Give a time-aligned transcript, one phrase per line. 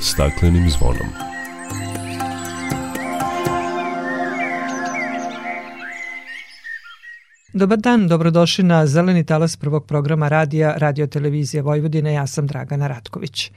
[0.00, 1.29] staklenim zvonom.
[7.60, 12.12] Dobar dan, dobrodošli na Zeleni talas prvog programa radija Radio Televizije Vojvodine.
[12.12, 13.50] Ja sam Dragana Ratković.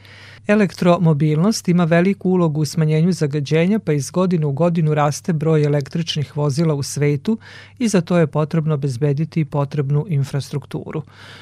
[0.48, 6.38] Elektromobilnost ima veliku ulogu u smanjenju zagađenja, pa iz godine u godinu raste broj električnih
[6.38, 7.38] vozila u svetu
[7.80, 11.02] i za to je potrebno bezbediti potrebnu infrastrukturu.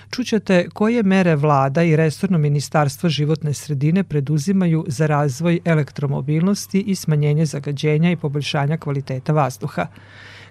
[0.09, 7.45] Čućete koje mere vlada i restorno ministarstvo životne sredine preduzimaju za razvoj elektromobilnosti i smanjenje
[7.45, 9.87] zagađenja i poboljšanja kvaliteta vazduha.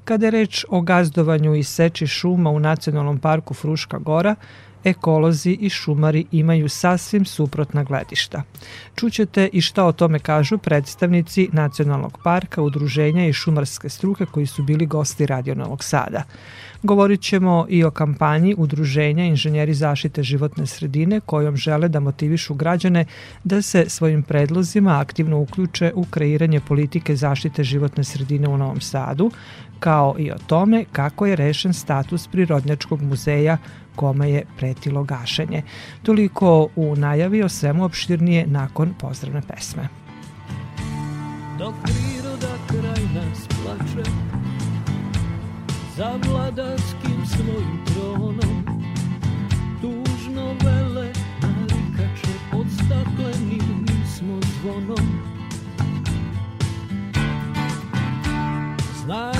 [0.04, 4.34] Kada je reč o gazdovanju i seči šuma u Nacionalnom parku Fruška Gora,
[4.84, 8.42] ekolozi i šumari imaju sasvim suprotna gledišta.
[8.96, 14.62] Čućete i šta o tome kažu predstavnici Nacionalnog parka, udruženja i šumarske struke koji su
[14.62, 16.22] bili gosti Radio Novog Sada.
[16.82, 23.04] Govorit ćemo i o kampanji Udruženja inženjeri zaštite životne sredine kojom žele da motivišu građane
[23.44, 29.30] da se svojim predlozima aktivno uključe u kreiranje politike zaštite životne sredine u Novom Sadu,
[29.80, 33.58] kao i o tome kako je rešen status Prirodnjačkog muzeja
[33.96, 35.62] kome je pretilo gašenje.
[36.02, 39.88] Toliko u najavi o svemu opštirnije nakon pozdravne pesme.
[41.58, 44.10] Dok priroda kraj nas plače
[45.96, 48.64] Za vladarskim svojim tronom
[49.80, 55.20] Tužno vele narikače Pod staklenim smo zvonom
[59.04, 59.39] Znaj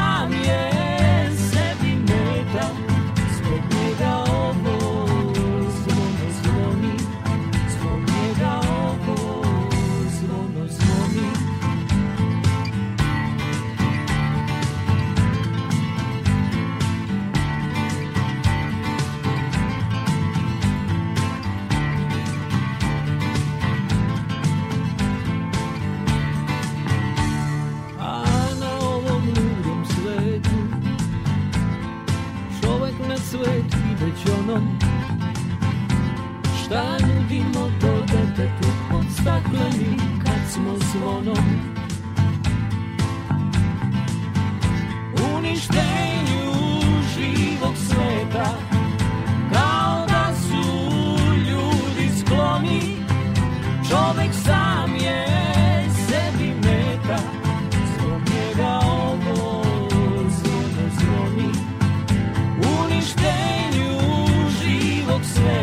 [39.51, 41.45] Stakleni kad smo zvonom
[45.35, 46.51] Uništenju
[47.15, 48.45] živog sveta
[49.53, 50.63] Kao da su
[51.37, 52.81] ljudi skloni.
[53.89, 55.27] Čovek sam je
[56.07, 57.17] sebi meta
[57.95, 59.63] Zbog njega ovo
[60.29, 61.51] zvono zvoni.
[62.83, 63.99] Uništenju
[64.61, 65.60] živog sveta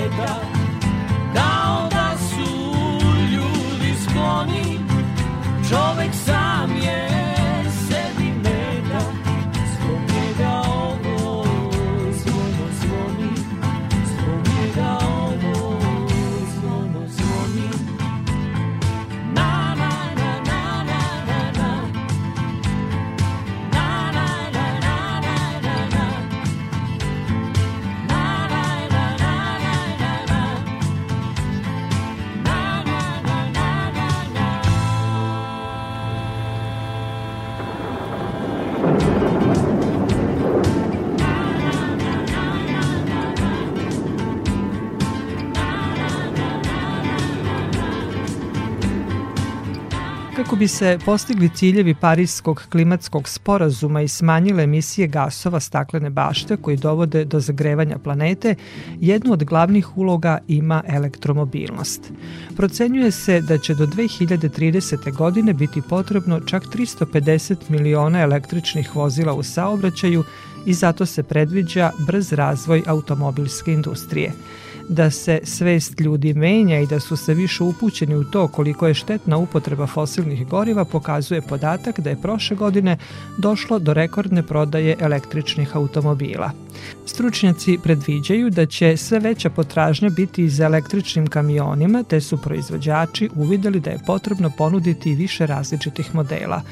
[50.58, 57.24] bi se postigli ciljevi Parijskog klimatskog sporazuma i smanjile emisije gasova staklene bašte koji dovode
[57.24, 58.54] do zagrevanja planete,
[59.00, 62.12] jednu od glavnih uloga ima elektromobilnost.
[62.56, 65.16] Procenjuje se da će do 2030.
[65.16, 70.24] godine biti potrebno čak 350 miliona električnih vozila u saobraćaju
[70.66, 74.32] i zato se predviđa brz razvoj automobilske industrije.
[74.88, 78.94] Da se svest ljudi menja i da su se više upućeni u to koliko je
[78.94, 82.96] štetna upotreba fosilnih goriva pokazuje podatak da je prošle godine
[83.38, 86.50] došlo do rekordne prodaje električnih automobila.
[87.06, 93.30] Stručnjaci predviđaju da će sve veća potražnja biti i za električnim kamionima, te su proizvođači
[93.34, 96.62] uvideli da je potrebno ponuditi više različitih modela.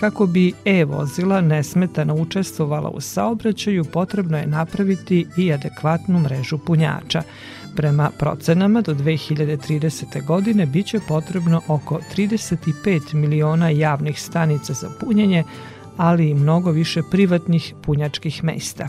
[0.00, 7.22] Kako bi e-vozila nesmetano učestvovala u saobraćaju, potrebno je napraviti i adekvatnu mrežu punjača.
[7.76, 10.24] Prema procenama do 2030.
[10.26, 15.44] godine biće potrebno oko 35 miliona javnih stanica za punjenje,
[15.98, 18.88] ali i mnogo više privatnih punjačkih mesta.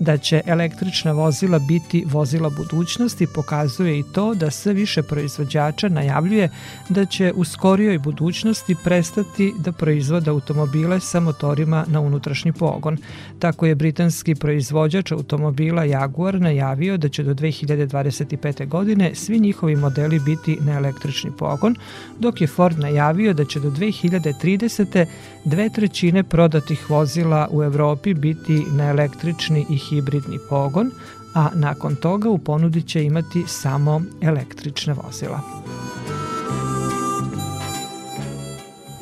[0.00, 6.50] Da će električna vozila biti vozila budućnosti pokazuje i to da sve više proizvođača najavljuje
[6.88, 12.98] da će u skorijoj budućnosti prestati da proizvode automobile sa motorima na unutrašnji pogon.
[13.38, 18.68] Tako je britanski proizvođač automobila Jaguar najavio da će do 2025.
[18.68, 21.76] godine svi njihovi modeli biti na električni pogon,
[22.18, 25.06] dok je Ford najavio da će do 2030.
[25.44, 30.90] dve trećine prodatih vozila u Evropi biti na električni i hibridni pogon,
[31.34, 35.40] a nakon toga u ponudi će imati samo električne vozila.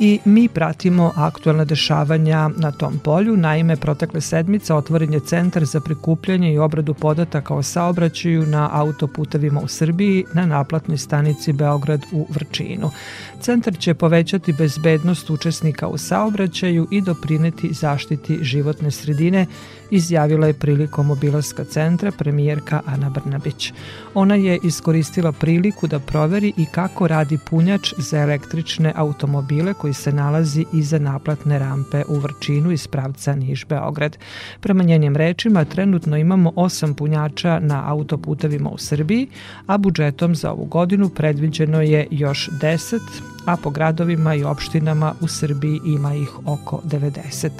[0.00, 3.36] I mi pratimo aktualne dešavanja na tom polju.
[3.36, 9.60] Naime, protekle sedmice otvoren je Centar za prikupljanje i obradu podataka o saobraćaju na autoputevima
[9.60, 12.90] u Srbiji na naplatnoj stanici Beograd u Vrčinu.
[13.40, 19.46] Centar će povećati bezbednost učesnika u saobraćaju i doprineti zaštiti životne sredine,
[19.90, 23.72] izjavila je prilikom obilaska centra premijerka Ana Brnabić.
[24.14, 30.12] Ona je iskoristila priliku da proveri i kako radi punjač za električne automobile koji se
[30.12, 34.16] nalazi iza naplatne rampe u Vrčinu iz pravca Niš-Beograd.
[34.60, 39.28] Prema njenim rečima, trenutno imamo osam punjača na autoputevima u Srbiji,
[39.66, 43.00] a budžetom za ovu godinu predviđeno je još 10,
[43.46, 47.50] a po gradovima i opštinama u Srbiji ima ih oko 90.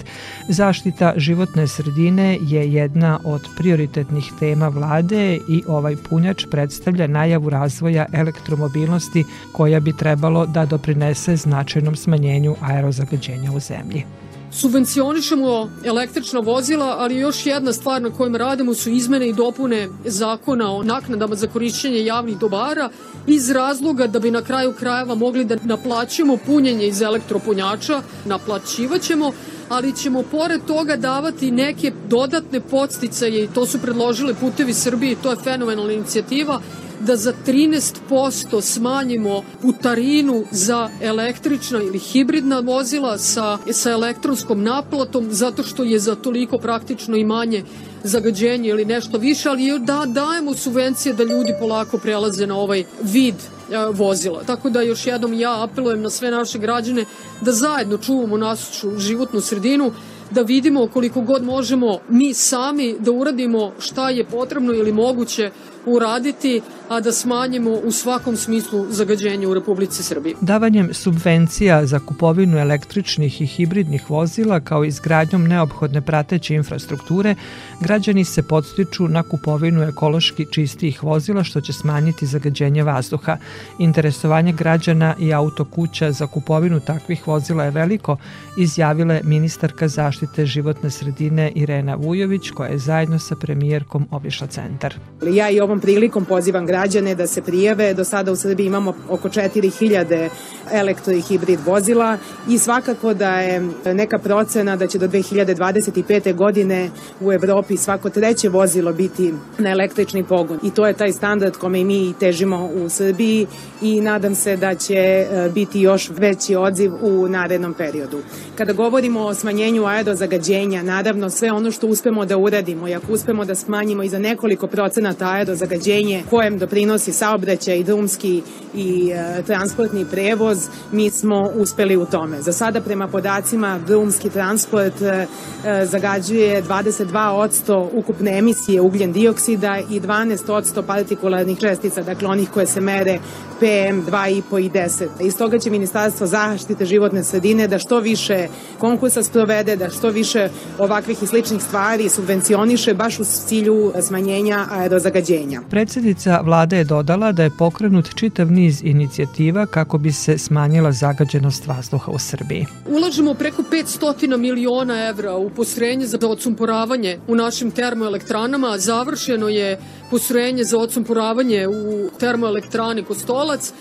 [0.48, 8.06] Zaštita životne sredine je jedna od prioritetnih tema vlade i ovaj punjač predstavlja najavu razvoja
[8.12, 14.04] elektromobilnosti koja bi trebalo da doprinese značajnom smanjenju aerozagađenja u zemlji
[14.52, 20.72] subvencionišemo električna vozila, ali još jedna stvar na kojom radimo su izmene i dopune zakona
[20.72, 22.90] o naknadama za korišćenje javnih dobara
[23.26, 29.32] iz razloga da bi na kraju krajeva mogli da naplaćimo punjenje iz elektropunjača, naplaćivaćemo,
[29.68, 35.16] ali ćemo pored toga davati neke dodatne podsticaje i to su predložile Putevi Srbije i
[35.22, 36.60] to je fenomenalna inicijativa
[37.00, 45.62] da za 13% smanjimo putarinu za električna ili hibridna vozila sa, sa elektronskom naplatom zato
[45.62, 47.64] što je za toliko praktično i manje
[48.04, 53.34] zagađenje ili nešto više, ali da dajemo subvencije da ljudi polako prelaze na ovaj vid
[53.34, 54.42] e, vozila.
[54.46, 57.04] Tako da još jednom ja apelujem na sve naše građane
[57.40, 59.92] da zajedno čuvamo našu životnu sredinu,
[60.30, 65.50] da vidimo koliko god možemo mi sami da uradimo šta je potrebno ili moguće
[65.86, 70.34] uraditi, a da smanjimo u svakom smislu zagađenje u Republici Srbiji.
[70.40, 77.34] Davanjem subvencija za kupovinu električnih i hibridnih vozila kao izgradnjom neophodne prateće infrastrukture,
[77.80, 83.36] građani se podstiču na kupovinu ekološki čistijih vozila što će smanjiti zagađenje vazduha.
[83.78, 88.16] Interesovanje građana i autokuća za kupovinu takvih vozila je veliko,
[88.58, 94.94] izjavila je ministarka zaštite životne sredine Irena Vujović koja je zajedno sa premijerkom obišla centar.
[95.32, 97.94] Ja i ovom prilikom pozivam građane da se prijave.
[97.94, 100.28] Do sada u Srbiji imamo oko 4000
[100.72, 102.18] elektro i hibrid vozila
[102.48, 106.34] i svakako da je neka procena da će do 2025.
[106.34, 106.90] godine
[107.20, 110.58] u Evropi svako treće vozilo biti na električni pogon.
[110.62, 113.46] I to je taj standard kome mi težimo u Srbiji
[113.82, 118.18] i nadam se da će e, biti još veći odziv u narednom periodu.
[118.56, 123.44] Kada govorimo o smanjenju aerozagađenja, naravno sve ono što uspemo da uradimo i ako uspemo
[123.44, 125.28] da smanjimo i za nekoliko procenata
[125.60, 128.42] aerozagađenje kojem doprinosi saobraćaj, drumski
[128.74, 132.42] i e, transportni prevoz, mi smo uspeli u tome.
[132.42, 135.26] Za sada prema podacima drumski transport e,
[135.64, 142.80] e zagađuje 22% ukupne emisije ugljen dioksida i 12% partikularnih čestica, dakle onih koje se
[142.80, 143.18] mere
[143.58, 145.08] PM 2,5 i 10.
[145.20, 148.48] Iz toga će Ministarstvo zaštite životne sredine da što više
[148.78, 150.48] konkursa sprovede, da što više
[150.78, 155.49] ovakvih i sličnih stvari subvencioniše baš u cilju smanjenja aerozagađenja.
[155.70, 161.66] Predsjednica vlade je dodala da je pokrenut čitav niz inicijativa kako bi se smanjila zagađenost
[161.66, 162.66] vazduha u Srbiji.
[162.86, 168.78] Ulažemo preko 500 miliona evra u postrojenje za odsumporavanje u našim termoelektranama.
[168.78, 169.78] Završeno je
[170.10, 173.72] postrojenje za odsumporavanje u termoelektrani Kostolac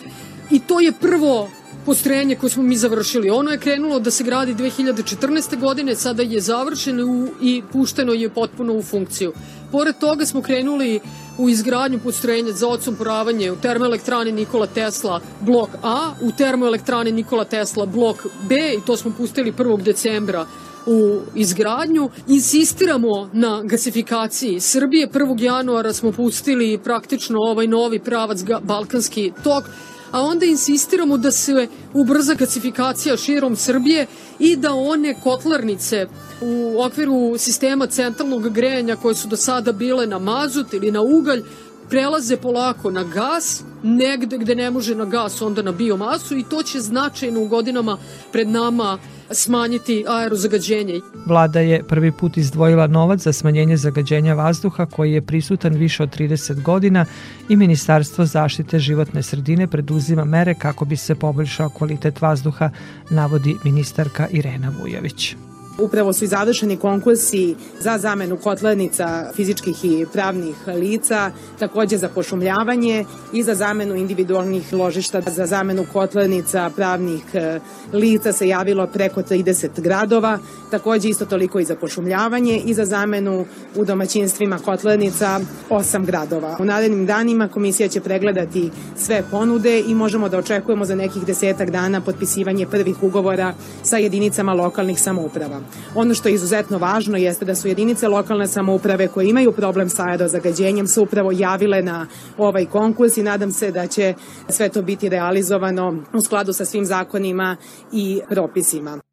[0.52, 1.50] i to je prvo
[1.86, 3.30] postrojenje koje smo mi završili.
[3.30, 5.60] Ono je krenulo da se gradi 2014.
[5.60, 9.34] godine, sada je završeno i pušteno je potpuno u funkciju.
[9.72, 11.00] Pored toga smo krenuli
[11.38, 17.86] u izgradnju postrojenja za odsumporavanje u termoelektrani Nikola Tesla blok A, u termoelektrani Nikola Tesla
[17.86, 19.82] blok B i to smo pustili 1.
[19.84, 20.46] decembra
[20.86, 22.10] u izgradnju.
[22.28, 25.08] Insistiramo na gasifikaciji Srbije.
[25.08, 25.42] 1.
[25.42, 29.64] januara smo pustili praktično ovaj novi pravac Balkanski tok
[30.12, 34.08] a onda insistiramo da se ubrza gacifikacija širom Srbije
[34.40, 36.08] i da one kotlarnice
[36.42, 41.44] u okviru sistema centralnog grejanja koje su do sada bile na mazut ili na ugalj
[41.90, 46.64] prelaze polako na gas, negde gde ne može na gas, onda na biomasu i to
[46.64, 47.98] će značajno u godinama
[48.32, 48.98] pred nama
[49.32, 51.02] smanjiti aerozagađenje.
[51.26, 56.18] Vlada je prvi put izdvojila novac za smanjenje zagađenja vazduha koji je prisutan više od
[56.18, 57.06] 30 godina
[57.50, 62.70] i Ministarstvo zaštite životne sredine preduzima mere kako bi se poboljšao kvalitet vazduha,
[63.10, 65.36] navodi ministarka Irena Vujović.
[65.80, 73.06] Upravo su i završeni konkursi za zamenu kotlarnica fizičkih i pravnih lica, takođe za pošumljavanje
[73.34, 75.22] i za zamenu individualnih ložišta.
[75.22, 77.60] Za zamenu kotlarnica pravnih e,
[77.94, 80.40] lica se javilo preko 30 gradova,
[80.72, 83.46] takođe isto toliko i za pošumljavanje i za zamenu
[83.76, 86.58] u domaćinstvima kotlarnica 8 gradova.
[86.60, 91.70] U narednim danima komisija će pregledati sve ponude i možemo da očekujemo za nekih desetak
[91.70, 95.62] dana potpisivanje prvih ugovora sa jedinicama lokalnih samouprava.
[95.96, 100.04] Ono što je izuzetno važno jeste da su jedinice lokalne samouprave koje imaju problem sa
[100.10, 102.08] aerozagađenjem su upravo javile na
[102.38, 104.14] ovaj konkurs i nadam se da će
[104.50, 107.58] sve to biti realizovano u skladu sa svim zakonima
[107.92, 109.09] i propisima.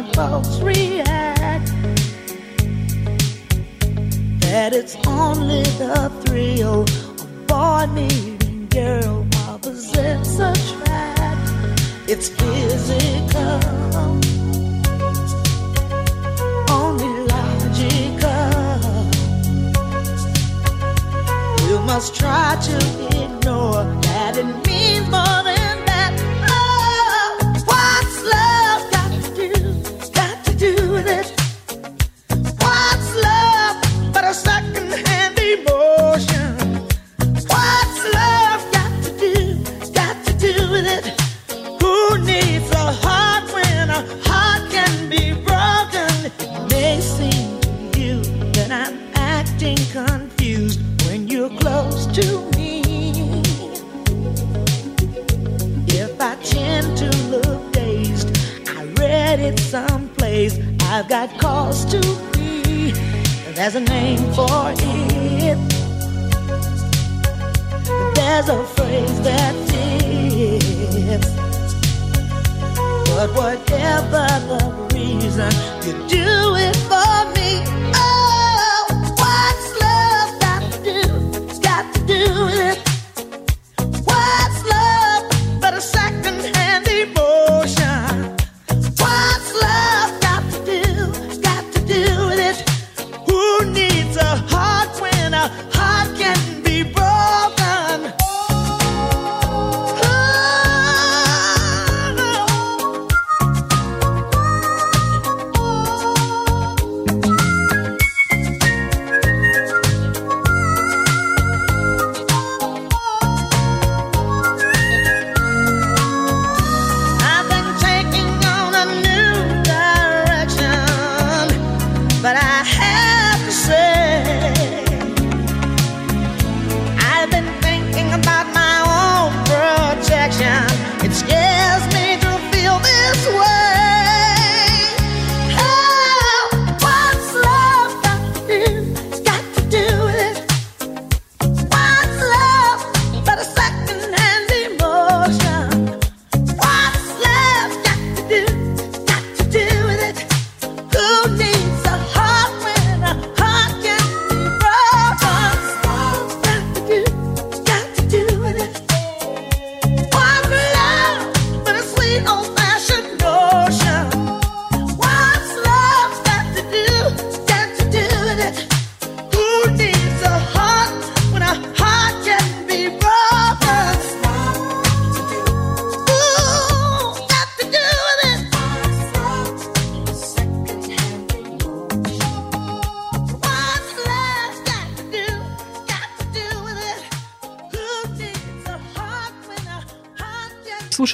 [0.00, 1.72] My pulse react.
[4.40, 11.50] That it's only the thrill of boy meeting girl opposites attract.
[12.08, 13.60] It's physical,
[16.70, 18.40] only logical.
[21.68, 22.99] You must try to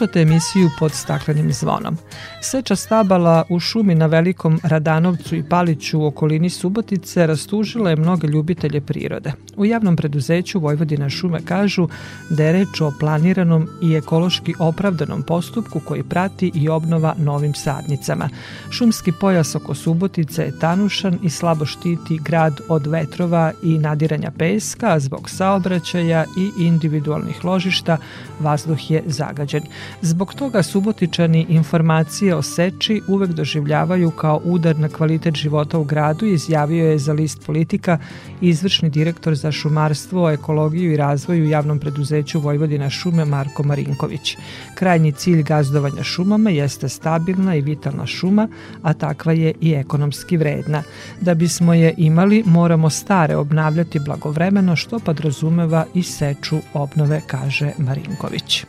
[0.06, 1.96] Slušate emisiju pod staklenim zvonom.
[2.40, 8.26] Seča stabala u šumi na Velikom Radanovcu i Paliću u okolini Subotice rastužila je mnoge
[8.26, 9.32] ljubitelje prirode.
[9.56, 11.88] U javnom preduzeću Vojvodina šume kažu
[12.30, 18.28] da je reč o planiranom i ekološki opravdanom postupku koji prati i obnova novim sadnicama.
[18.70, 24.92] Šumski pojas oko Subotice je tanušan i slabo štiti grad od vetrova i nadiranja peska,
[24.92, 27.96] a zbog saobraćaja i individualnih ložišta
[28.40, 29.62] vazduh je zagađen.
[30.02, 36.26] Zbog toga Subotičani informacije o seči uvek doživljavaju kao udar na kvalitet života u gradu,
[36.26, 37.98] izjavio je za list politika
[38.40, 44.36] izvršni direktor za šumarstvo, ekologiju i razvoj u javnom preduzeću Vojvodina šume Marko Marinković.
[44.74, 48.48] Krajnji cilj gazdovanja šumama jeste stabilna i vitalna šuma,
[48.82, 50.82] a takva je i ekonomski vredna.
[51.20, 58.64] Da bismo je imali, moramo stare obnavljati blagovremeno, što podrazumeva i seču obnove, kaže Marinković.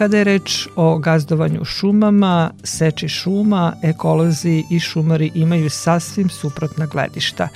[0.00, 7.48] Kada je reč o gazdovanju šumama, seči šuma, ekolozi i šumari imaju sasvim suprotna gledišta.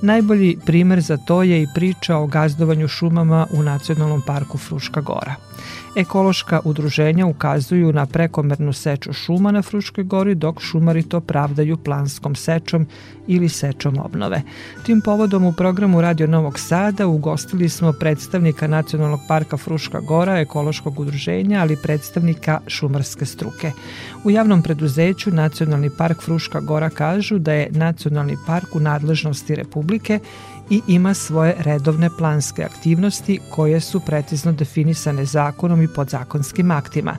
[0.00, 5.34] Najbolji primer za to je i priča o gazdovanju šumama u Nacionalnom parku Fruška Gora.
[5.96, 12.34] Ekološka udruženja ukazuju na prekomernu seču šuma na Fruškoj gori, dok šumari to pravdaju planskom
[12.34, 12.86] sečom
[13.26, 14.42] ili sečom obnove.
[14.86, 21.00] Tim povodom u programu Radio Novog Sada ugostili smo predstavnika Nacionalnog parka Fruška gora, ekološkog
[21.00, 23.72] udruženja, ali predstavnika šumarske struke.
[24.24, 30.18] U javnom preduzeću Nacionalni park Fruška gora kažu da je Nacionalni park u nadležnosti Republike
[30.72, 37.16] i ima svoje redovne planske aktivnosti koje su precizno definisane zakonom i podzakonskim aktima.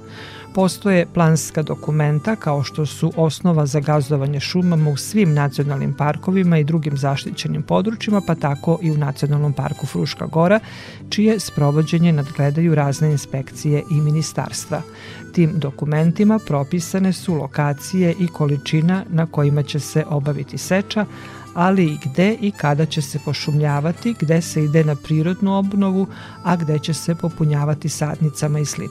[0.54, 6.64] Postoje planska dokumenta kao što su osnova za gazdovanje šumama u svim nacionalnim parkovima i
[6.64, 10.60] drugim zaštićenim područjima, pa tako i u Nacionalnom parku Fruška Gora,
[11.10, 14.82] čije sprovođenje nadgledaju razne inspekcije i ministarstva.
[15.34, 21.06] Tim dokumentima propisane su lokacije i količina na kojima će se obaviti seča,
[21.54, 26.08] ali i gde i kada će se pošumljavati, gde se ide na prirodnu obnovu,
[26.44, 28.84] a gde će se popunjavati sadnicama i sl.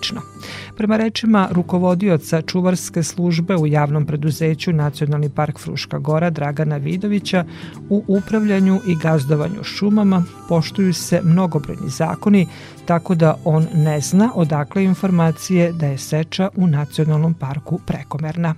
[0.77, 7.45] Prema rečima rukovodioca čuvarske službe u javnom preduzeću Nacionalni park Fruška Gora Dragana Vidovića,
[7.89, 12.47] u upravljanju i gazdovanju šumama poštuju se mnogobrojni zakoni,
[12.85, 18.55] tako da on ne zna odakle informacije da je seča u Nacionalnom parku prekomerna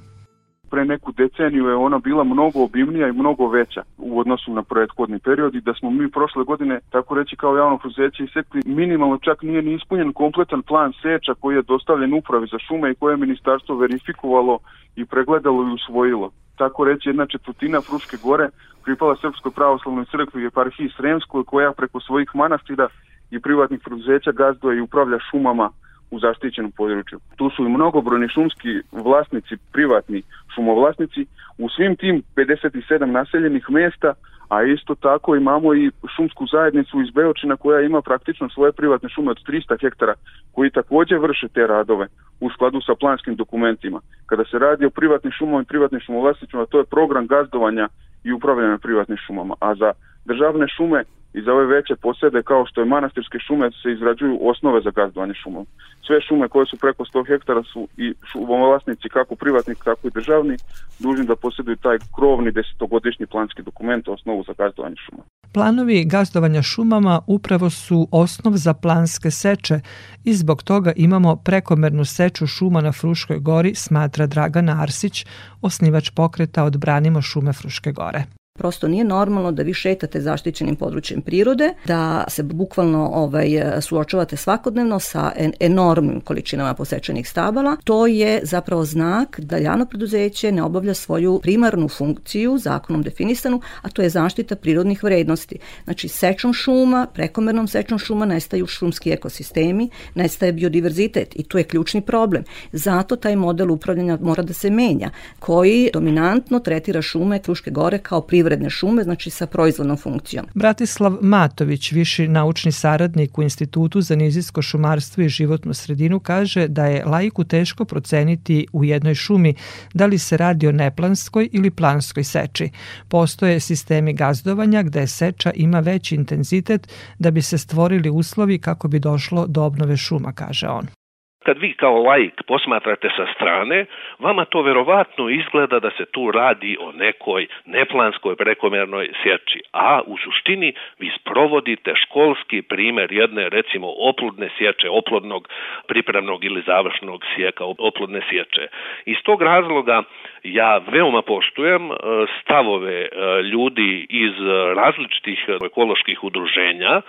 [0.74, 5.18] pre neku deceniju je ona bila mnogo obimnija i mnogo veća u odnosu na prethodni
[5.18, 9.42] period i da smo mi prošle godine, tako reći kao javno preduzeće, isekli minimalno čak
[9.42, 13.16] nije ni ispunjen kompletan plan seča koji je dostavljen upravi za šume i koje je
[13.16, 14.58] ministarstvo verifikovalo
[14.96, 16.30] i pregledalo i usvojilo.
[16.56, 18.48] Tako reći jedna četvrtina Fruške gore
[18.84, 22.88] pripala Srpskoj pravoslavnoj crkvi i eparhiji Sremskoj koja preko svojih manastira
[23.30, 25.70] i privatnih preduzeća gazduje i upravlja šumama
[26.14, 27.18] u zaštićenom području.
[27.37, 30.22] Tu su i mnogobrojni šumski vlasnici, privatni
[30.55, 31.27] šumovlasnici
[31.59, 34.14] u svim tim 57 naseljenih mesta,
[34.48, 39.31] a isto tako imamo i šumsku zajednicu iz Beočina koja ima praktično svoje privatne šume
[39.31, 40.14] od 300 hektara
[40.53, 42.07] koji takođe vrše te radove
[42.40, 44.00] u skladu sa planskim dokumentima.
[44.27, 47.88] Kada se radi o privatnim šumama i privatnim šumovlasnicima, to je program gazdovanja
[48.24, 49.92] i upravljanja privatnim šumama, a za
[50.24, 54.81] državne šume i za ove veće posede kao što je manastirske šume se izrađuju osnove
[54.81, 55.66] za gazdovanje šumom.
[56.07, 60.57] Sve šume koje su preko 100 hektara su i šumovlasnici kako privatni tako i državni
[60.99, 65.23] dužni da posjeduju taj krovni desetogodišnji planski dokument osnovu za gazdovanje šuma.
[65.53, 69.81] Planovi gazdovanja šumama upravo su osnov za planske seče
[70.25, 75.27] i zbog toga imamo prekomernu seču šuma na Fruškoj gori, smatra Dragana Arsić,
[75.62, 78.25] osnivač pokreta Odbranimo šume Fruške gore.
[78.58, 83.48] Prosto nije normalno da vi šetate zaštićenim područjem prirode, da se bukvalno ovaj,
[83.80, 87.76] suočavate svakodnevno sa en, enormnim količinama posečenih stabala.
[87.84, 93.88] To je zapravo znak da javno preduzeće ne obavlja svoju primarnu funkciju, zakonom definisanu, a
[93.88, 95.58] to je zaštita prirodnih vrednosti.
[95.84, 102.00] Znači, sečom šuma, prekomernom sečom šuma nestaju šumski ekosistemi, nestaje biodiverzitet i tu je ključni
[102.00, 102.44] problem.
[102.72, 108.20] Zato taj model upravljanja mora da se menja, koji dominantno tretira šume Kruške gore kao
[108.20, 110.46] prirodne privredne šume, znači sa proizvodnom funkcijom.
[110.54, 116.87] Bratislav Matović, viši naučni saradnik u Institutu za nizijsko šumarstvo i životnu sredinu, kaže da
[116.87, 119.54] je lajku teško proceniti u jednoj šumi
[119.94, 122.70] da li se radi o neplanskoj ili planskoj seči.
[123.09, 128.98] Postoje sistemi gazdovanja gde seča ima veći intenzitet da bi se stvorili uslovi kako bi
[128.98, 131.03] došlo do obnove šuma, kaže on
[131.44, 133.87] Kad vi kao laik posmatrate sa strane,
[134.18, 140.16] vama to verovatno izgleda da se tu radi o nekoj neplanskoj prekomernoj sječi, a u
[140.18, 145.48] suštini vi sprovodite školski primer jedne recimo oplodne sječe, oplodnog
[145.87, 148.66] pripremnog ili završnog sjeka, oplodne sječe.
[149.04, 150.02] Iz tog razloga
[150.42, 151.94] ja veoma poštujem e,
[152.42, 153.09] stavove e,
[153.42, 154.33] ljudi iz
[154.76, 157.00] različitih ekoloških udruženja,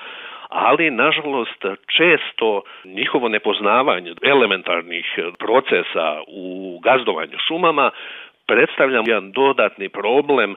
[0.56, 1.65] ali nažalost
[1.98, 5.06] često njihovo nepoznavanje elementarnih
[5.39, 7.91] procesa u gazdovanju šumama
[8.47, 10.55] predstavlja jedan dodatni problem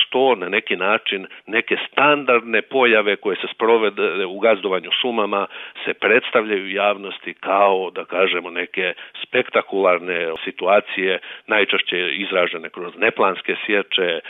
[0.00, 5.46] što na neki način neke standardne pojave koje se sprovede u gazdovanju šumama
[5.84, 8.92] se predstavljaju javnosti kao da kažemo neke
[9.26, 14.20] spektakularne situacije najčešće izražene kroz neplanske sječe,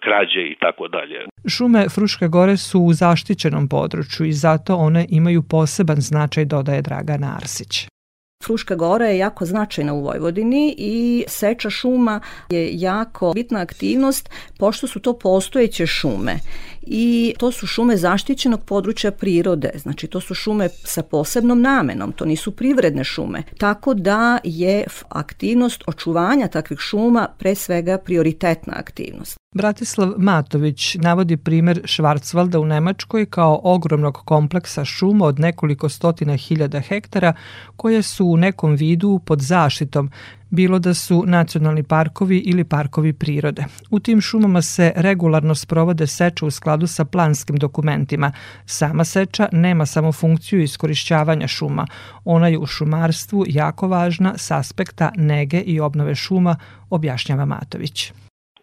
[0.00, 1.18] krađe i tako dalje.
[1.56, 7.28] Šume Fruške gore su u zaštićenom području i zato one imaju poseban značaj dodaje Dragana
[7.40, 7.95] Arsić.
[8.44, 12.20] Fruška gora je jako značajna u Vojvodini i seča šuma
[12.50, 16.38] je jako bitna aktivnost pošto su to postojeće šume
[16.86, 22.24] i to su šume zaštićenog područja prirode, znači to su šume sa posebnom namenom, to
[22.24, 23.42] nisu privredne šume.
[23.58, 29.45] Tako da je aktivnost očuvanja takvih šuma pre svega prioritetna aktivnost.
[29.56, 36.80] Bratislav Matović navodi primer Švarcvalda u Nemačkoj kao ogromnog kompleksa šuma od nekoliko stotina hiljada
[36.80, 37.32] hektara
[37.76, 40.10] koje su u nekom vidu pod zaštitom,
[40.50, 43.64] bilo da su nacionalni parkovi ili parkovi prirode.
[43.90, 48.32] U tim šumama se regularno sprovode seče u skladu sa planskim dokumentima.
[48.66, 51.86] Sama seča nema samo funkciju iskorišćavanja šuma.
[52.24, 56.56] Ona je u šumarstvu jako važna s aspekta nege i obnove šuma,
[56.90, 58.12] objašnjava Matović.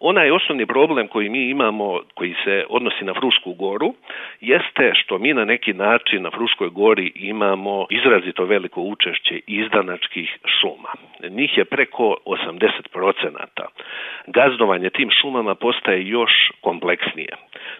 [0.06, 3.94] Onaj osnovni problem koji mi imamo, koji se odnosi na Frušku goru,
[4.40, 10.92] jeste što mi na neki način na Fruškoj gori imamo izrazito veliko učešće izdanačkih šuma.
[11.30, 13.64] Njih je preko 80%.
[14.26, 17.32] Gazdovanje tim šumama postaje još kompleksnije.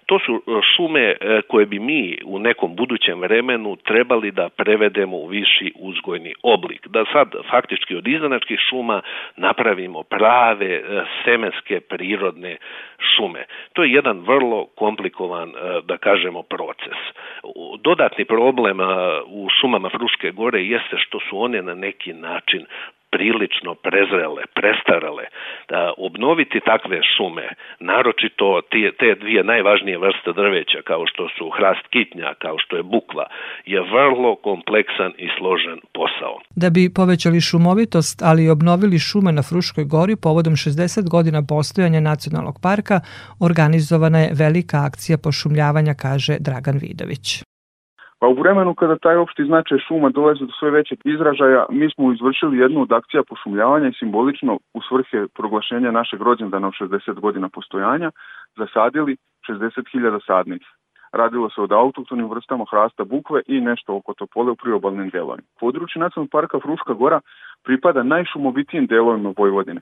[0.06, 5.16] To su e, šume e, koje bi mi u nekom budućem vremenu trebali da prevedemo
[5.16, 6.88] u viši uzgojni oblik.
[6.88, 9.02] Da sad faktički od izdanačkih šuma
[9.36, 10.82] napravimo prave e,
[11.24, 12.56] semenske prirodne
[13.16, 13.44] šume.
[13.72, 15.52] To je jedan vrlo komplikovan,
[15.84, 16.98] da kažemo, proces.
[17.78, 18.78] Dodatni problem
[19.26, 22.66] u šumama Fruške gore jeste što su one na neki način
[23.14, 25.24] prilično prezrele, prestarale,
[25.68, 27.46] da obnoviti takve šume,
[27.80, 32.82] naročito te, te dvije najvažnije vrste drveća, kao što su hrast kitnja, kao što je
[32.82, 33.26] bukva,
[33.72, 36.36] je vrlo kompleksan i složen posao.
[36.62, 42.00] Da bi povećali šumovitost, ali i obnovili šume na Fruškoj gori povodom 60 godina postojanja
[42.00, 42.96] nacionalnog parka,
[43.48, 47.53] organizovana je velika akcija pošumljavanja, kaže Dragan Vidović.
[48.24, 52.12] Pa u vremenu kada taj opšti značaj šuma dolazi do sve većeg izražaja, mi smo
[52.12, 57.48] izvršili jednu od akcija pošumljavanja i simbolično u svrhe proglašenja našeg rođendana od 60 godina
[57.48, 58.10] postojanja
[58.56, 59.16] zasadili
[59.48, 60.62] 60.000 sadnih.
[61.12, 65.48] Radilo se od autoktonim vrstama hrasta bukve i nešto oko topole u priobalnim delovima.
[65.60, 67.20] Područje nacionalnog parka Fruška gora
[67.64, 69.80] pripada najšumovitijim delovima Vojvodine.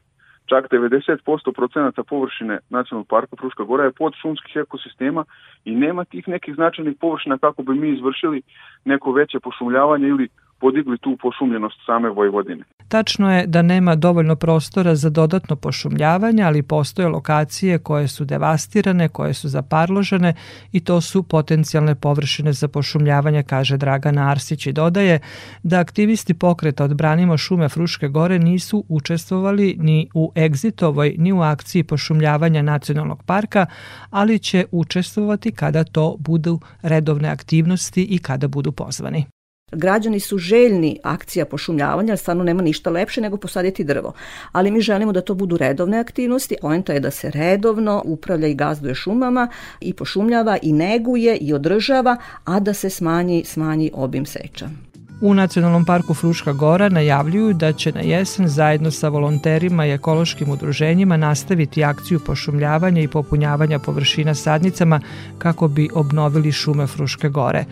[0.52, 5.24] Čak 90% procenata površine nacionalnog parka Fruška Gora je pod šumskih ekosistema
[5.64, 8.42] i nema tih nekih značajnih površina kako bi mi izvršili
[8.84, 10.28] neko veće pošumljavanje ili
[10.62, 12.64] podigli tu pošumljenost same Vojvodine.
[12.88, 19.08] Tačno je da nema dovoljno prostora za dodatno pošumljavanje, ali postoje lokacije koje su devastirane,
[19.08, 20.34] koje su zaparložene
[20.72, 25.18] i to su potencijalne površine za pošumljavanje, kaže Dragana Arsić i dodaje
[25.62, 31.82] da aktivisti pokreta Odbranimo šume Fruške gore nisu učestvovali ni u egzitovoj ni u akciji
[31.82, 33.66] pošumljavanja nacionalnog parka,
[34.10, 39.24] ali će učestvovati kada to budu redovne aktivnosti i kada budu pozvani.
[39.72, 44.12] Građani su željni akcija pošumljavanja, stvarno nema ništa lepše nego posaditi drvo.
[44.52, 46.56] Ali mi želimo da to budu redovne aktivnosti.
[46.60, 49.48] Poenta je da se redovno upravlja i gazduje šumama
[49.80, 54.91] i pošumljava i neguje i održava, a da se smanji, smanji obim seča.
[55.24, 60.50] U Nacionalnom parku Fruška Gora najavljuju da će na jesen zajedno sa volonterima i ekološkim
[60.50, 65.00] udruženjima nastaviti akciju pošumljavanja i popunjavanja površina sadnicama
[65.38, 67.64] kako bi obnovili šume Fruške Gore.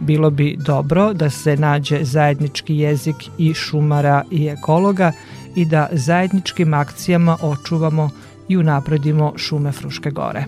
[0.00, 5.12] Bilo bi dobro da se nađe zajednički jezik i šumara i ekologa
[5.56, 8.10] i da zajedničkim akcijama očuvamo
[8.48, 10.44] i unapredimo šume Fruške Gore.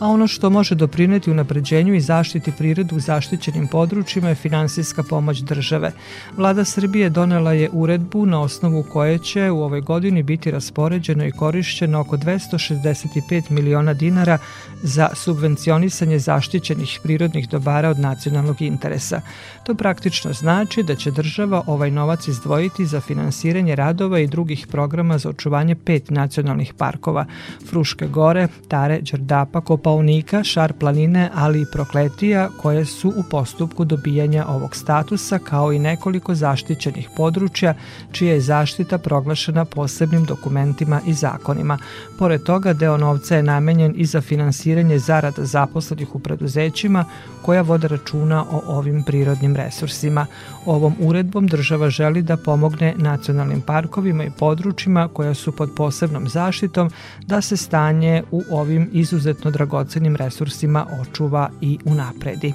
[0.00, 5.38] A ono što može doprineti unapređenju i zaštiti prirodu u zaštićenim područjima je finansijska pomoć
[5.38, 5.92] države.
[6.36, 11.32] Vlada Srbije donela je uredbu na osnovu koje će u ovoj godini biti raspoređeno i
[11.32, 14.38] korišćeno oko 265 miliona dinara
[14.82, 19.20] za subvencionisanje zaštićenih prirodnih dobara od nacionalnog interesa.
[19.66, 25.18] To praktično znači da će država ovaj novac izdvojiti za finansiranje radova i drugih programa
[25.18, 27.26] za očuvanje pet nacionalnih parkova
[27.70, 29.60] Fruške gore, Tare, Đerdapa,
[29.90, 35.78] Kopaunika, Šar planine, ali i Prokletija koje su u postupku dobijanja ovog statusa kao i
[35.78, 37.74] nekoliko zaštićenih područja
[38.12, 41.78] čija je zaštita proglašena posebnim dokumentima i zakonima.
[42.20, 47.04] Pored toga, deo novca je namenjen i za finansiranje zarada zaposlenih u preduzećima
[47.42, 50.26] koja vode računa o ovim prirodnim resursima.
[50.66, 56.90] Ovom uredbom država želi da pomogne nacionalnim parkovima i područjima koja su pod posebnom zaštitom
[57.26, 62.52] da se stanje u ovim izuzetno dragocenim resursima očuva i unapredi.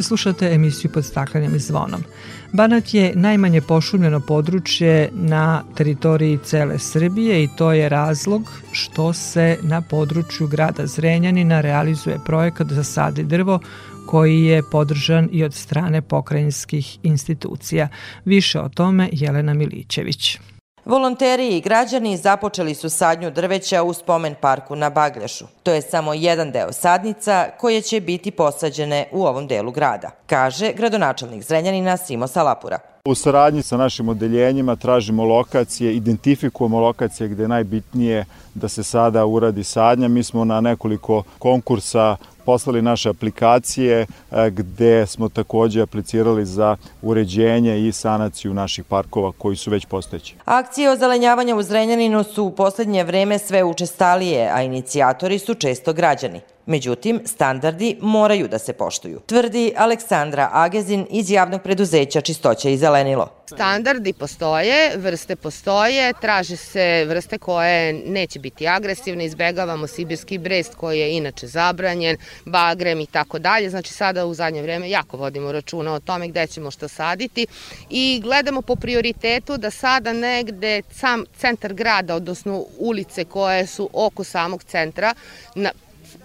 [0.00, 2.04] Slušate emisiju pod staklenim zvonom.
[2.52, 9.58] Banat je najmanje pošumljeno područje na teritoriji cele Srbije i to je razlog što se
[9.62, 13.60] na području grada Zrenjanina realizuje projekat za sadi drvo
[14.06, 17.88] koji je podržan i od strane pokrajinskih institucija.
[18.24, 20.38] Više o tome Jelena Milićević.
[20.84, 25.44] Volonteri i građani započeli su sadnju drveća u spomen parku na Bagljašu.
[25.62, 30.72] To je samo jedan deo sadnica koje će biti posađene u ovom delu grada, kaže
[30.72, 32.78] gradonačelnik Zrenjanina Simo Salapura.
[33.04, 39.26] U saradnji sa našim odeljenjima tražimo lokacije, identifikujemo lokacije gde je najbitnije da se sada
[39.26, 40.08] uradi sadnja.
[40.08, 47.88] Mi smo na nekoliko konkursa poslali naše aplikacije e, gde smo takođe aplicirali za uređenje
[47.88, 50.34] i sanaciju naših parkova koji su već postojeći.
[50.44, 56.40] Akcije ozelenjavanja u Zrenjaninu su u poslednje vreme sve učestalije, a inicijatori su često građani.
[56.66, 63.28] Međutim, standardi moraju da se poštuju, tvrdi Aleksandra Agezin iz javnog preduzeća Čistoća i zelenilo.
[63.46, 70.98] Standardi postoje, vrste postoje, traže se vrste koje neće biti agresivne, izbegavamo sibirski brest koji
[70.98, 73.70] je inače zabranjen, bagrem i tako dalje.
[73.70, 77.46] Znači sada u zadnje vreme jako vodimo računa o tome gde ćemo što saditi
[77.90, 84.24] i gledamo po prioritetu da sada negde sam centar grada, odnosno ulice koje su oko
[84.24, 85.14] samog centra,
[85.54, 85.70] na,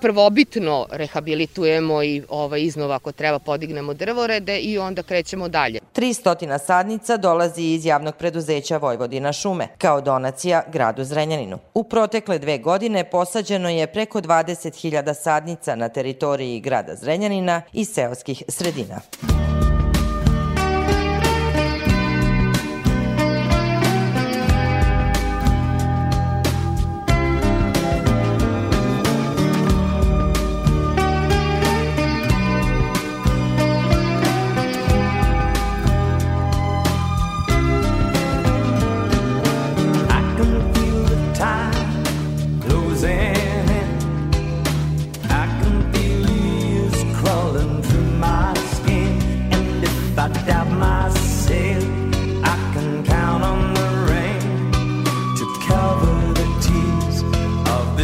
[0.02, 5.80] prvobitno rehabilitujemo i ovaj, iznova ako treba podignemo drvorede i onda krećemo dalje.
[5.96, 11.60] 300 sadnica dolazi iz javnog preduzeća Vojvodina šume kao donacija gradu Zrenjaninu.
[11.74, 18.44] U protekle dve godine posađeno je preko 20.000 sadnica na teritoriji grada Zrenjanina i seoskih
[18.48, 19.02] sredina.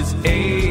[0.04, 0.63] is.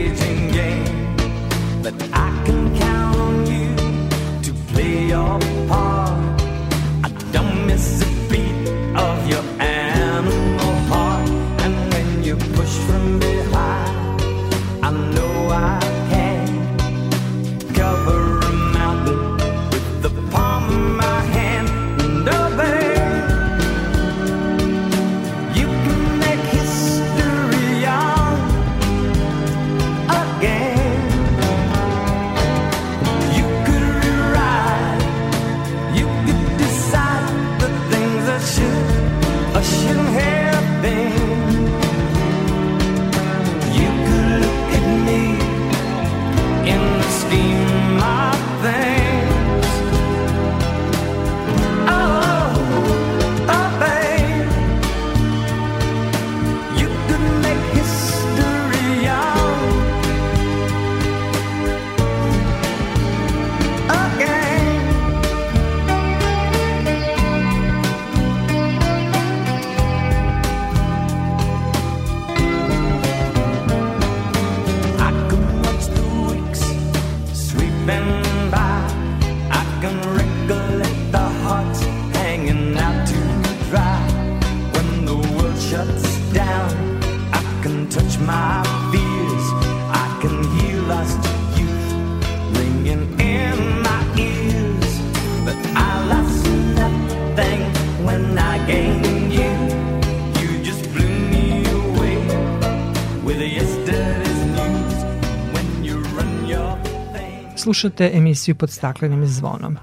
[107.56, 109.76] Slušate emisiju pod staklenim zvonom.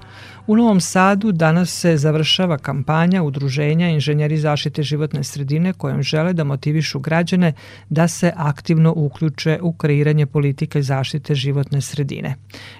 [0.46, 6.44] U Novom Sadu danas se završava kampanja Udruženja inženjeri zaštite životne sredine kojom žele da
[6.44, 7.52] motivišu građane
[7.88, 12.34] da se aktivno uključe u kreiranje politike zaštite životne sredine.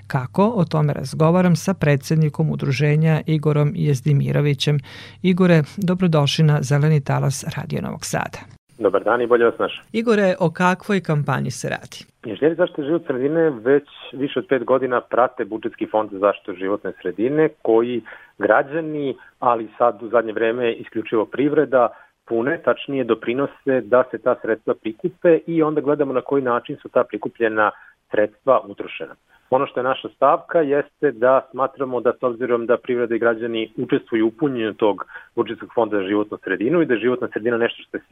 [0.06, 0.52] Kako?
[0.56, 4.78] O tome razgovaram sa predsednikom udruženja Igorom Jezdimirovićem.
[5.22, 8.59] Igore, dobrodošli na Zeleni talas Radio Novog Sada.
[8.80, 9.82] Dobar dan i bolje vas naš.
[9.92, 11.98] Igore, o kakvoj kampanji se radi?
[12.24, 16.92] Inženjeri zaštite životne sredine već više od pet godina prate budžetski fond za zaštitu životne
[17.02, 18.02] sredine koji
[18.38, 21.88] građani, ali sad u zadnje vreme isključivo privreda,
[22.24, 26.88] pune, tačnije doprinose da se ta sredstva prikupe i onda gledamo na koji način su
[26.88, 27.70] ta prikupljena
[28.10, 29.14] sredstva utrošena.
[29.50, 33.72] Ono što je naša stavka jeste da smatramo da s obzirom da privreda i građani
[33.76, 35.04] učestvuju u punjenju tog
[35.36, 38.04] budžetskog fonda za životnu sredinu i da je životna sredina nešto što se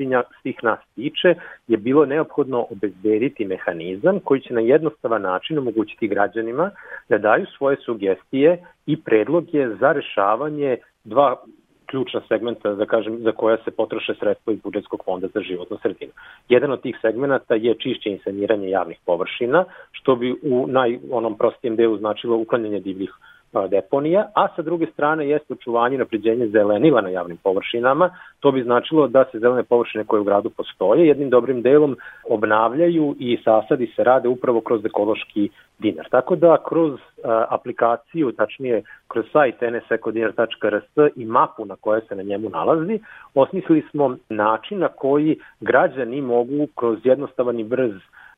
[0.43, 1.35] svih nas tiče,
[1.69, 6.71] je bilo neophodno obezbediti mehanizam koji će na jednostavan način omogućiti građanima
[7.09, 11.37] da daju svoje sugestije i predloge za rešavanje dva
[11.91, 16.13] ključna segmenta za, kažem, za koja se potroše sredstva iz budžetskog fonda za životnu sredinu.
[16.49, 21.39] Jedan od tih segmenta je čišće i saniranje javnih površina, što bi u naj, onom
[21.39, 23.11] prostijem delu značilo uklanjanje divljih
[23.69, 28.11] deponija, a sa druge strane jeste očuvanje i napređenje zelenila na javnim površinama.
[28.41, 31.97] To bi značilo da se zelene površine koje u gradu postoje jednim dobrim delom
[32.29, 36.09] obnavljaju i sasadi se rade upravo kroz ekološki dinar.
[36.11, 37.01] Tako da kroz
[37.49, 43.01] aplikaciju, tačnije kroz sajt nsecodinar.rs i mapu na koja se na njemu nalazi,
[43.35, 47.93] osmislili smo način na koji građani mogu kroz jednostavan i brz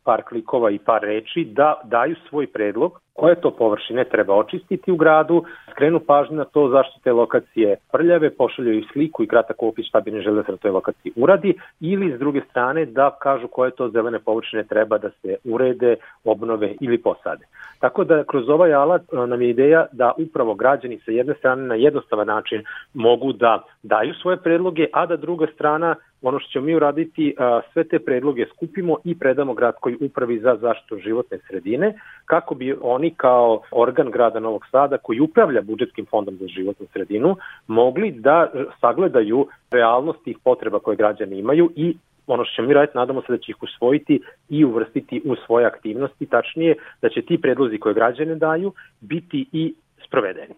[0.04, 4.96] par klikova i par reči da daju svoj predlog koje to površine treba očistiti u
[4.96, 10.00] gradu, skrenu pažnju na to zašto te lokacije prljave, pošaljaju sliku i kratak opis šta
[10.00, 13.88] bi ne žele da toj lokaciji uradi ili s druge strane da kažu koje to
[13.88, 17.44] zelene površine treba da se urede, obnove ili posade.
[17.78, 21.62] Tako da kroz ovaj alat e, nam je ideja da upravo građani sa jedne strane
[21.62, 26.66] na jednostavan način mogu da daju svoje predloge, a da druga strana ono što ćemo
[26.66, 27.34] mi uraditi,
[27.72, 33.14] sve te predloge skupimo i predamo gradskoj upravi za zaštitu životne sredine, kako bi oni
[33.16, 39.46] kao organ grada Novog Sada koji upravlja budžetskim fondom za životnu sredinu mogli da sagledaju
[39.70, 43.38] realnost tih potreba koje građani imaju i ono što ćemo mi raditi, nadamo se da
[43.38, 48.34] će ih usvojiti i uvrstiti u svoje aktivnosti, tačnije da će ti predlozi koje građane
[48.34, 49.74] daju biti i
[50.06, 50.54] sprovedeni.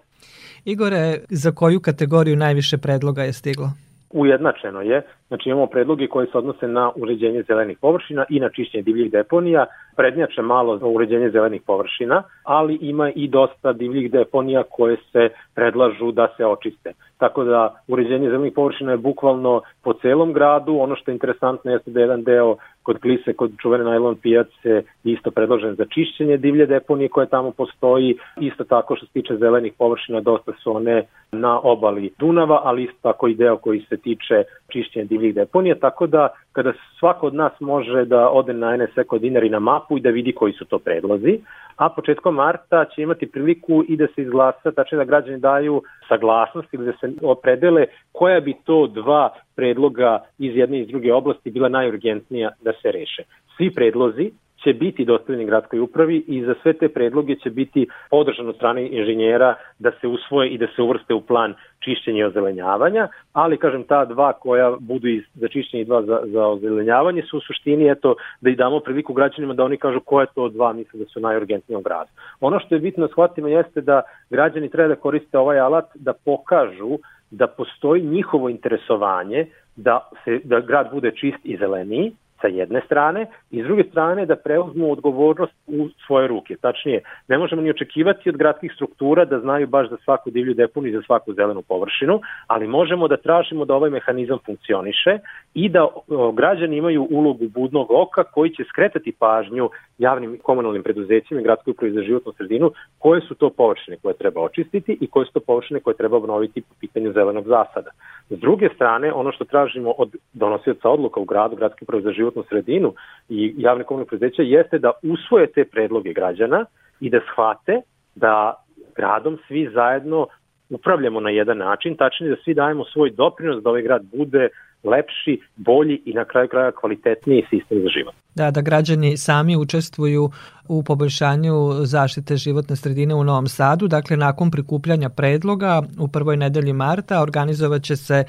[0.64, 3.70] Igore, za koju kategoriju najviše predloga je stiglo?
[4.12, 8.82] Ujednačeno je, znači imamo predloge koje se odnose na uređenje zelenih površina i na čišćenje
[8.82, 9.66] divljih deponija,
[9.96, 16.12] prednjače malo za uređenje zelenih površina, ali ima i dosta divljih deponija koje se predlažu
[16.12, 16.92] da se očiste.
[17.18, 21.90] Tako da uređenje zelenih površina je bukvalno po celom gradu, ono što je interesantno jeste
[21.90, 27.08] da jedan deo kod Klise, kod čuvene najlon pijace isto predložen za čišćenje divlje deponije
[27.08, 32.12] koje tamo postoji, isto tako što se tiče zelenih površina, dosta su one na obali
[32.18, 36.72] Dunava, ali isto tako i deo koji se tiče čišćenja divljih deponija, tako da kada
[36.98, 40.52] svako od nas može da ode na NSE dinari na mapu i da vidi koji
[40.52, 41.38] su to predlozi,
[41.76, 46.74] a početkom marta će imati priliku i da se izglasa, tačno da građani daju saglasnost
[46.74, 51.50] ili da se opredele koja bi to dva predloga iz jedne i iz druge oblasti
[51.50, 53.22] bila najurgentnija da se reše.
[53.56, 54.30] Svi predlozi
[54.64, 58.88] će biti dostavljeni gradskoj upravi i za sve te predloge će biti podržan od strane
[58.88, 63.84] inženjera da se usvoje i da se uvrste u plan čišćenja i ozelenjavanja, ali kažem
[63.84, 67.90] ta dva koja budu iz, za čišćenje i dva za, za ozelenjavanje su u suštini
[67.90, 71.20] eto da i damo priliku građanima da oni kažu koje to dva misle da su
[71.20, 72.10] najurgentnije u gradu.
[72.40, 76.12] Ono što je bitno da shvatimo jeste da građani treba da koriste ovaj alat da
[76.12, 76.98] pokažu
[77.30, 79.46] da postoji njihovo interesovanje
[79.76, 82.12] da se da grad bude čist i zeleniji
[82.42, 86.56] sa jedne strane i s druge strane da preuzmu odgovornost u svoje ruke.
[86.60, 90.86] Tačnije, ne možemo ni očekivati od gradskih struktura da znaju baš za svaku divlju deponu
[90.86, 95.18] i za svaku zelenu površinu, ali možemo da tražimo da ovaj mehanizam funkcioniše
[95.54, 95.86] i da
[96.34, 101.92] građani imaju ulogu budnog oka koji će skretati pažnju javnim komunalnim preduzećima i gradskoj upravi
[101.92, 105.80] za životnu sredinu koje su to površine koje treba očistiti i koje su to površine
[105.80, 107.90] koje treba obnoviti po pitanju zelenog zasada.
[108.30, 112.31] S druge strane, ono što tražimo od donosioca odluka u gradu, gradske uprave za životnu
[112.48, 112.94] sredinu
[113.28, 116.64] i javne komunalne preduzeća jeste da usvoje te predloge građana
[117.00, 117.80] i da shvate
[118.14, 118.64] da
[118.96, 120.26] gradom svi zajedno
[120.70, 124.48] upravljamo na jedan način, tačnije da svi dajemo svoj doprinos da ovaj grad bude
[124.84, 128.14] lepši, bolji i na kraju kraja kvalitetniji sistem za život.
[128.34, 130.30] Da, da građani sami učestvuju
[130.68, 133.88] u poboljšanju zaštite životne sredine u Novom Sadu.
[133.88, 138.24] Dakle, nakon prikupljanja predloga u prvoj nedelji marta organizovat će se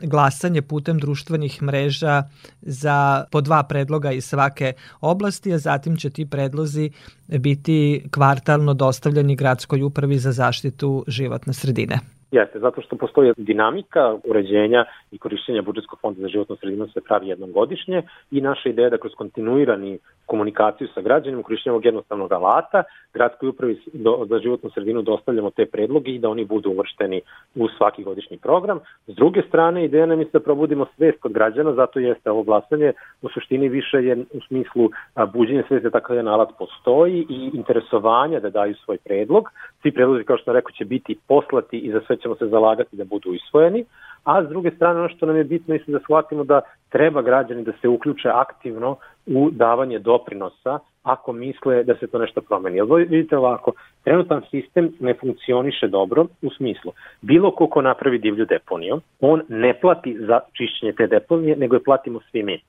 [0.00, 2.22] glasanje putem društvenih mreža
[2.62, 6.90] za po dva predloga iz svake oblasti, a zatim će ti predlozi
[7.28, 11.98] biti kvartalno dostavljeni gradskoj upravi za zaštitu životne sredine.
[12.34, 17.28] Jeste, zato što postoji dinamika uređenja i korišćenja budžetskog fonda za životnu sredinu se pravi
[17.28, 22.32] jednom godišnje i naša ideja je da kroz kontinuirani komunikaciju sa građanima, korišćenjem ovog jednostavnog
[22.32, 22.82] alata,
[23.14, 23.80] gradskoj upravi
[24.28, 27.20] za životnu sredinu dostavljamo te predloge i da oni budu uvršteni
[27.54, 28.78] u svaki godišnji program.
[29.06, 32.92] S druge strane, ideja nam je da probudimo svest kod građana, zato jeste ovo glasanje
[33.22, 34.90] u suštini više je u smislu
[35.32, 39.44] buđenja svesti da takav jedan alat postoji i interesovanja da daju svoj predlog.
[39.82, 42.96] Svi predlozi, kao što sam rekao, će biti poslati i za sve ćemo se zalagati
[42.96, 43.84] da budu isvojeni,
[44.24, 47.64] a s druge strane ono što nam je bitno je da shvatimo da treba građani
[47.64, 48.96] da se uključe aktivno
[49.26, 52.76] u davanje doprinosa ako misle da se to nešto promeni.
[52.76, 53.72] Jer vidite ovako,
[54.04, 56.92] trenutan sistem ne funkcioniše dobro u smislu.
[57.22, 61.84] Bilo ko ko napravi divlju deponiju, on ne plati za čišćenje te deponije, nego je
[61.84, 62.60] platimo svi mi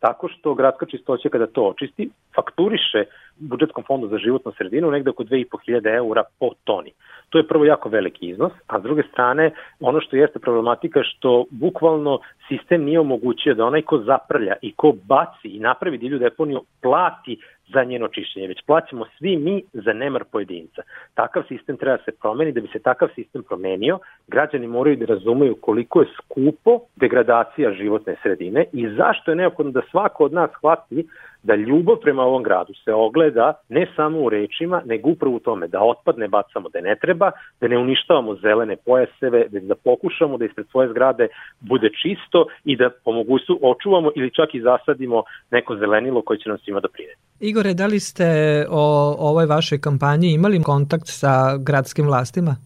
[0.00, 3.04] tako što gradska čistoća kada to očisti, fakturiše
[3.38, 6.92] budžetskom fondu za životnu sredinu negde oko 2500 eura po toni.
[7.28, 11.44] To je prvo jako veliki iznos, a s druge strane ono što jeste problematika što
[11.50, 16.60] bukvalno sistem nije omogućio da onaj ko zaprlja i ko baci i napravi divlju deponiju
[16.82, 17.38] plati
[17.72, 20.82] za njeno čišćenje, već plaćamo svi mi za nemar pojedinca.
[21.14, 25.06] Takav sistem treba da se promeni, da bi se takav sistem promenio, građani moraju da
[25.06, 30.50] razumeju koliko je skupo degradacija životne sredine i zašto je neophodno da svako od nas
[30.50, 31.06] shvati
[31.42, 35.68] da ljubav prema ovom gradu se ogleda ne samo u rečima, nego upravo u tome
[35.68, 37.30] da otpad ne bacamo da ne treba,
[37.60, 41.28] da ne uništavamo zelene pojaseve, da, da pokušamo da ispred svoje zgrade
[41.60, 46.48] bude čisto i da po mogućstvu očuvamo ili čak i zasadimo neko zelenilo koje će
[46.48, 47.18] nam svima doprineti.
[47.40, 48.26] Igore, da li ste
[48.70, 52.56] o ovoj vašoj kampanji imali kontakt sa gradskim vlastima?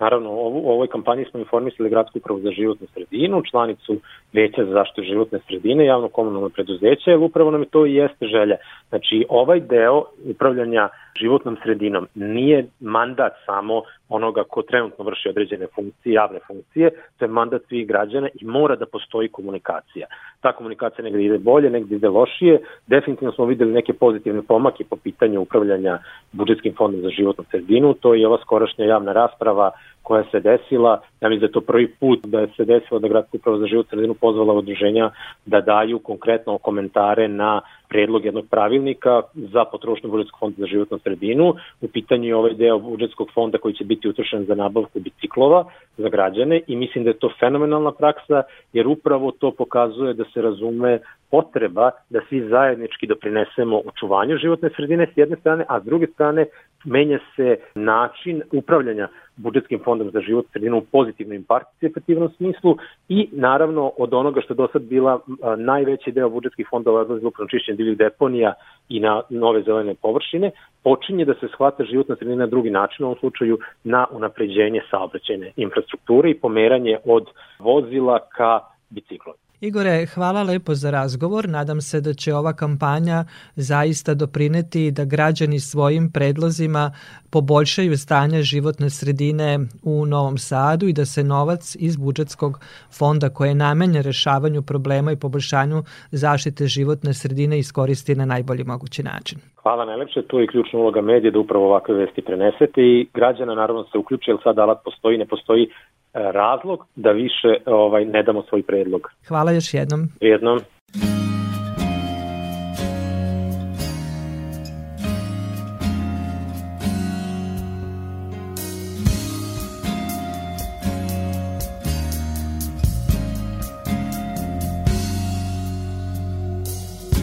[0.00, 4.00] Naravno, u ovoj kampanji smo informisali Gradsku upravu za životnu sredinu, članicu
[4.36, 8.26] Veća za zaštitu životne sredine, javno komunalno preduzeće, jer upravo nam je to i jeste
[8.26, 8.56] želja.
[8.88, 10.88] Znači, ovaj deo upravljanja
[11.20, 17.28] životnom sredinom nije mandat samo onoga ko trenutno vrši određene funkcije, javne funkcije, to je
[17.28, 20.06] mandat svih građana i mora da postoji komunikacija.
[20.40, 22.60] Ta komunikacija negde ide bolje, negde ide lošije.
[22.86, 25.98] Definitivno smo videli neke pozitivne pomake po pitanju upravljanja
[26.32, 29.70] budžetskim fondom za životnu sredinu, to je ova skorašnja javna rasprava
[30.06, 31.00] koja se desila.
[31.20, 33.88] Ja mislim da je to prvi put da se desilo da Gradska uprava za život
[33.88, 35.10] sredinu pozvala udruženja
[35.46, 41.54] da daju konkretno komentare na predlog jednog pravilnika za potrošnju budžetskog fonda za životnu sredinu.
[41.80, 45.64] U pitanju je ovaj deo budžetskog fonda koji će biti utrošen za nabavku biciklova
[45.96, 48.42] za građane i mislim da je to fenomenalna praksa
[48.72, 50.98] jer upravo to pokazuje da se razume
[51.30, 56.46] potreba da svi zajednički doprinesemo očuvanju životne sredine s jedne strane, a s druge strane
[56.86, 62.76] menja se način upravljanja budžetskim fondom za život sredinu u pozitivnom i participativnom smislu
[63.08, 65.20] i naravno od onoga što je do sad bila
[65.56, 68.54] najveći deo budžetskih fondova odlazi upravo čišćenje divljih deponija
[68.88, 70.50] i na nove zelene površine,
[70.82, 75.52] počinje da se shvata životna sredina na drugi način, u ovom slučaju na unapređenje saobraćajne
[75.56, 77.26] infrastrukture i pomeranje od
[77.58, 78.60] vozila ka
[78.90, 79.34] biciklom.
[79.60, 81.48] Igore, hvala lepo za razgovor.
[81.48, 86.90] Nadam se da će ova kampanja zaista doprineti da građani svojim predlozima
[87.32, 92.60] poboljšaju stanje životne sredine u Novom Sadu i da se novac iz budžetskog
[92.98, 99.02] fonda koje je namenjen rešavanju problema i poboljšanju zaštite životne sredine iskoristi na najbolji mogući
[99.02, 99.38] način.
[99.62, 103.84] Hvala najlepše, tu je ključna uloga medija da upravo ovakve vesti prenesete i građana naravno
[103.84, 105.68] se uključe, jer sad alat postoji, ne postoji
[106.16, 109.10] razlog da više ovaj ne damo svoj predlog.
[109.28, 110.08] Hvala još jednom.
[110.20, 110.60] Jednom.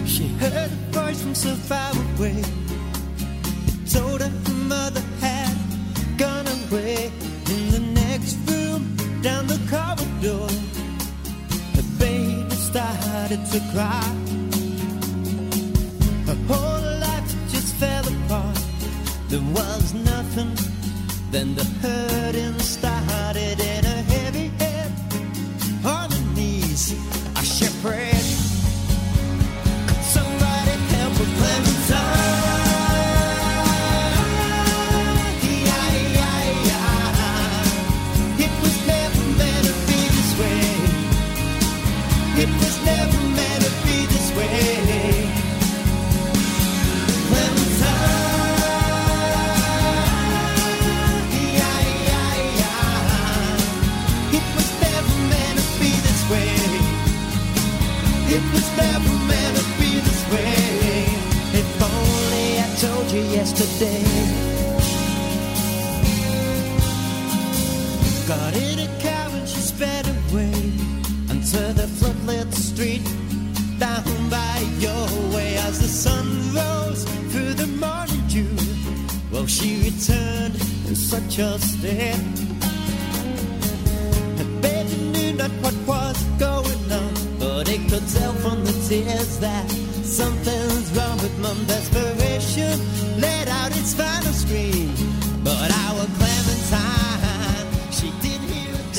[0.05, 2.62] She heard a voice from so far away.
[13.53, 14.22] To cry.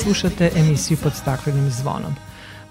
[0.05, 2.15] Slušate emisiju pod staklenim zvonom.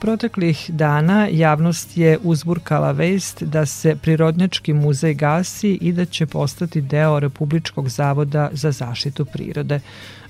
[0.01, 6.80] Proteklih dana javnost je uzburkala vest da se Prirodnjački muzej gasi i da će postati
[6.80, 9.80] deo Republičkog zavoda za zaštitu prirode.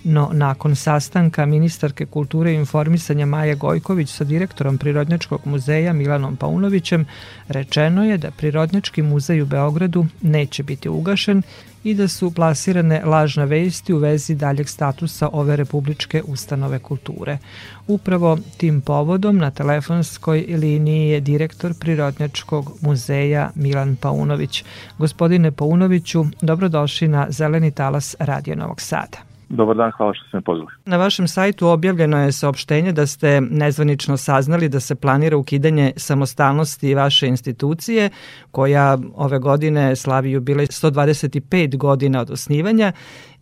[0.04, 7.06] No, nakon sastanka ministarke kulture i informisanja Maje Gojković sa direktorom Prirodnjačkog muzeja Milanom Paunovićem,
[7.48, 11.42] rečeno je da Prirodnjački muzej u Beogradu neće biti ugašen
[11.84, 17.38] i da su plasirane lažne vesti u vezi daljeg statusa ove republičke ustanove kulture.
[17.86, 24.64] Upravo tim povodom na telefonskoj liniji je direktor Prirodnjačkog muzeja Milan Paunović.
[24.98, 29.33] Gospodine Paunoviću, dobrodošli na Zeleni talas Radio Novog Sada.
[29.48, 30.70] Dobar dan, hvala što ste me pozvali.
[30.84, 36.94] Na vašem sajtu objavljeno je saopštenje da ste nezvanično saznali da se planira ukidanje samostalnosti
[36.94, 38.10] vaše institucije,
[38.50, 42.92] koja ove godine slavi jubilej 125 godina od osnivanja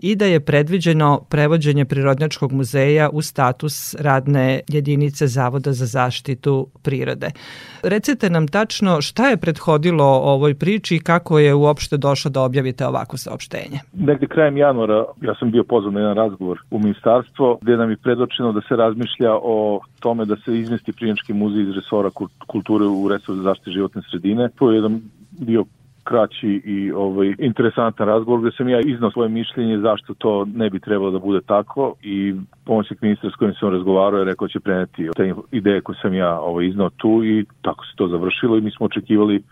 [0.03, 7.30] i da je predviđeno prevođenje Prirodnjačkog muzeja u status radne jedinice Zavoda za zaštitu prirode.
[7.82, 12.86] Recite nam tačno šta je prethodilo ovoj priči i kako je uopšte došlo da objavite
[12.86, 13.78] ovako saopštenje.
[13.92, 17.96] Negde krajem januara ja sam bio pozvan na jedan razgovor u ministarstvo gde nam je
[17.96, 22.11] predočeno da se razmišlja o tome da se izmesti Prirodnjački muzej iz resora
[22.46, 24.48] kulture u resor za zaštitu životne sredine.
[24.59, 25.00] To je jedan
[25.30, 25.64] bio
[26.05, 30.80] kraći i ovaj interesantan razgovor gde sam ja iznao svoje mišljenje zašto to ne bi
[30.80, 32.34] trebalo da bude tako i
[32.64, 36.14] pomoćnik ministra s kojim sam razgovarao je rekao da će preneti te ideje koje sam
[36.14, 39.42] ja ovaj iznao tu i tako se to završilo i mi smo očekivali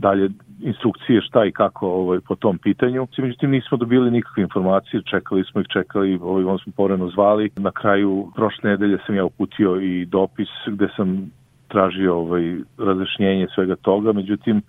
[0.00, 0.30] dalje
[0.62, 3.06] instrukcije šta i kako ovaj, po tom pitanju.
[3.18, 7.50] Međutim, nismo dobili nikakve informacije, čekali smo ih, čekali, ovaj, on smo povremeno zvali.
[7.56, 11.30] Na kraju prošle nedelje sam ja uputio i dopis gde sam
[11.68, 14.62] tražio ovaj, razrešnjenje svega toga, međutim,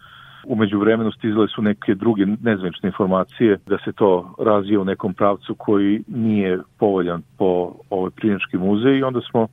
[0.45, 5.55] Umeđu vremenu stizale su neke druge nezvanične informacije da se to razvije u nekom pravcu
[5.55, 9.47] koji nije povoljan po ovoj Prinački muzej i onda smo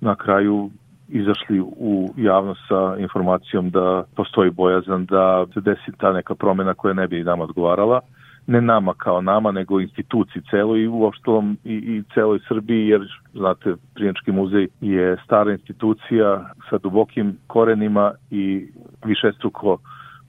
[0.00, 0.70] na kraju
[1.08, 6.94] izašli u javnost sa informacijom da postoji bojazan da se desi ta neka promena koja
[6.94, 8.00] ne bi nam odgovarala
[8.46, 13.00] ne nama kao nama, nego instituciji celoj i uopštelom i, i celoj Srbiji, jer,
[13.34, 18.66] znate, Prinački muzej je stara institucija sa dubokim korenima i
[19.04, 19.78] višestruko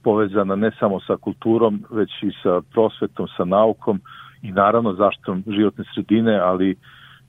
[0.06, 4.00] povezana ne samo sa kulturom, već i sa prosvetom, sa naukom
[4.42, 6.76] i naravno zaštitom životne sredine, ali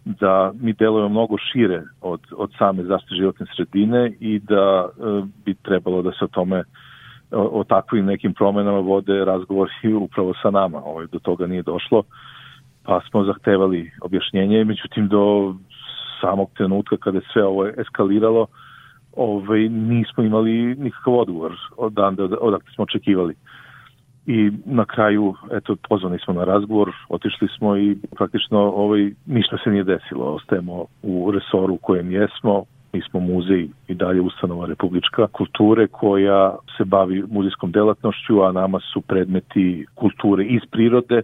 [0.06, 5.54] da mi delujemo mnogo šire od, od same zaštite životne sredine i da e, bi
[5.54, 6.64] trebalo da se o tome
[7.32, 10.78] o, o takvim nekim promenama vode razgovori upravo sa nama.
[10.78, 12.04] Ovo, ovaj, do toga nije došlo,
[12.84, 15.56] pa smo zahtevali objašnjenje, međutim do
[16.22, 18.48] samog trenutka kada je sve ovo eskaliralo,
[19.18, 23.36] ovaj, nismo imali nikakav odgovor od dan odakle smo očekivali.
[24.26, 29.70] I na kraju, eto, pozvani smo na razgovor, otišli smo i praktično ovaj, ništa se
[29.70, 30.26] nije desilo.
[30.26, 32.64] Ostajemo u resoru u kojem jesmo,
[32.94, 38.80] mi smo muzej i dalje ustanova Republička kulture koja se bavi muzejskom delatnošću, a nama
[38.94, 41.22] su predmeti kulture iz prirode,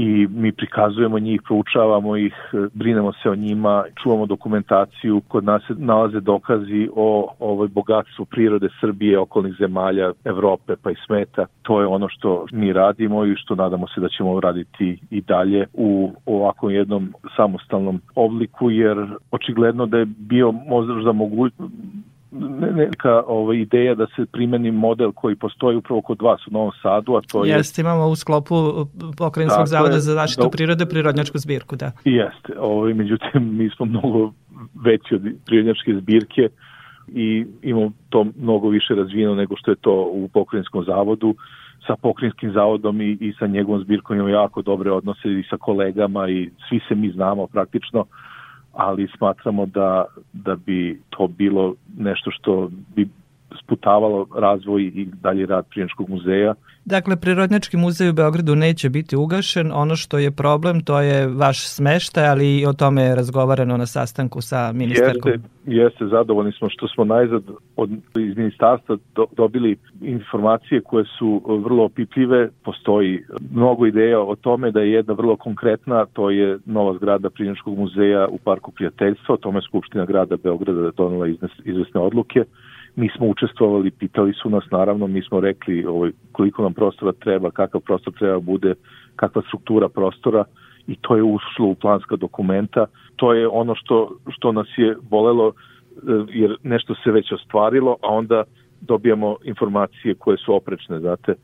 [0.00, 2.34] i mi prikazujemo njih, proučavamo ih,
[2.74, 8.68] brinemo se o njima, čuvamo dokumentaciju, kod nas se nalaze dokazi o ovoj bogatstvu prirode
[8.80, 11.46] Srbije, okolnih zemalja, Evrope pa i sveta.
[11.62, 15.66] To je ono što mi radimo i što nadamo se da ćemo raditi i dalje
[15.72, 18.96] u ovakvom jednom samostalnom obliku, jer
[19.30, 21.52] očigledno da je bio možda moguć,
[22.76, 27.14] neka ovaj, ideja da se primeni model koji postoji upravo kod vas u Novom Sadu,
[27.14, 27.50] a to je...
[27.50, 28.54] Jeste, imamo u sklopu
[29.18, 31.92] Pokrajinskog zavoda za zaštitu da, prirode prirodnjačku zbirku, da.
[32.04, 34.32] Jeste, ovaj, međutim mi smo mnogo
[34.84, 36.48] veći od prirodnjačke zbirke
[37.08, 41.34] i imamo to mnogo više razvijeno nego što je to u Pokrajinskom zavodu
[41.86, 46.28] sa pokrinjskim zavodom i, i sa njegovom zbirkom imamo jako dobre odnose i sa kolegama
[46.28, 48.04] i svi se mi znamo praktično
[48.72, 53.08] ali smatramo da, da bi to bilo nešto što bi
[53.64, 56.54] sputavalo razvoj i dalje rad Prijenčkog muzeja.
[56.84, 59.72] Dakle, Prirodnjački muzej u Beogradu neće biti ugašen.
[59.72, 63.86] Ono što je problem, to je vaš smeštaj, ali i o tome je razgovarano na
[63.86, 65.32] sastanku sa ministarkom.
[65.32, 67.42] Jeste, jeste, zadovoljni smo što smo najzad
[67.76, 72.48] od, iz ministarstva do, dobili informacije koje su vrlo opipljive.
[72.64, 73.24] Postoji
[73.54, 78.28] mnogo ideja o tome da je jedna vrlo konkretna, to je nova zgrada Prijenčkog muzeja
[78.28, 81.26] u Parku prijateljstva, o tome Skupština grada Beograda donela
[81.64, 82.44] izvesne odluke
[82.96, 87.50] mi smo učestvovali, pitali su nas naravno, mi smo rekli ovaj, koliko nam prostora treba,
[87.50, 88.74] kakav prostor treba da bude,
[89.16, 90.44] kakva struktura prostora
[90.86, 92.86] i to je ušlo u planska dokumenta.
[93.16, 98.08] To je ono što, što nas je bolelo eh, jer nešto se već ostvarilo, a
[98.08, 98.44] onda
[98.80, 101.34] dobijamo informacije koje su oprečne, znate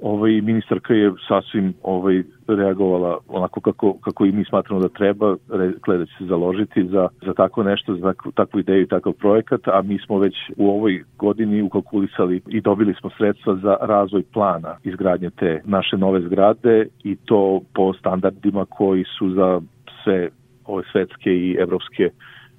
[0.00, 5.96] ovaj ministarka je sasvim ovaj reagovala onako kako kako i mi smatramo da treba, rekla
[5.96, 9.82] da će se založiti za za tako nešto, za takvu, ideju i takav projekat, a
[9.82, 15.30] mi smo već u ovoj godini ukalkulisali i dobili smo sredstva za razvoj plana izgradnje
[15.30, 19.60] te naše nove zgrade i to po standardima koji su za
[20.04, 20.28] sve
[20.64, 22.10] ove svetske i evropske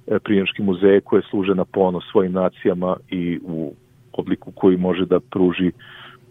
[0.06, 3.74] e, prijenčki muzeje koje služe na ponos svojim nacijama i u
[4.12, 5.72] obliku koji može da pruži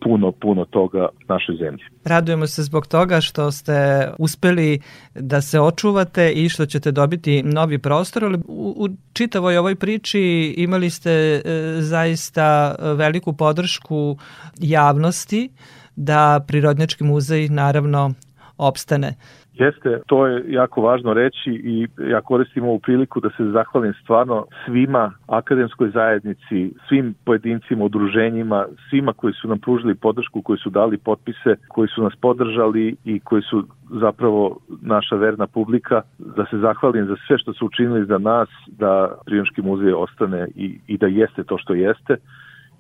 [0.06, 1.84] puno, puno toga našoj zemlji.
[2.04, 4.80] Radujemo se zbog toga što ste uspeli
[5.16, 10.54] da se očuvate i što ćete dobiti novi prostor, ali u, u čitavoj ovoj priči
[10.58, 11.42] imali ste e,
[11.80, 14.18] zaista veliku podršku
[14.60, 15.50] javnosti
[15.96, 18.14] da Prirodnjački muzej naravno
[18.58, 19.16] opstane.
[19.58, 24.46] Jeste, to je jako važno reći i ja koristim ovu priliku da se zahvalim stvarno
[24.66, 30.98] svima akademskoj zajednici, svim pojedincima, udruženjima, svima koji su nam pružili podršku, koji su dali
[30.98, 33.68] potpise, koji su nas podržali i koji su
[34.02, 39.16] zapravo naša verna publika, da se zahvalim za sve što su učinili za nas, da
[39.26, 42.16] Prijonški muzej ostane i, i da jeste to što jeste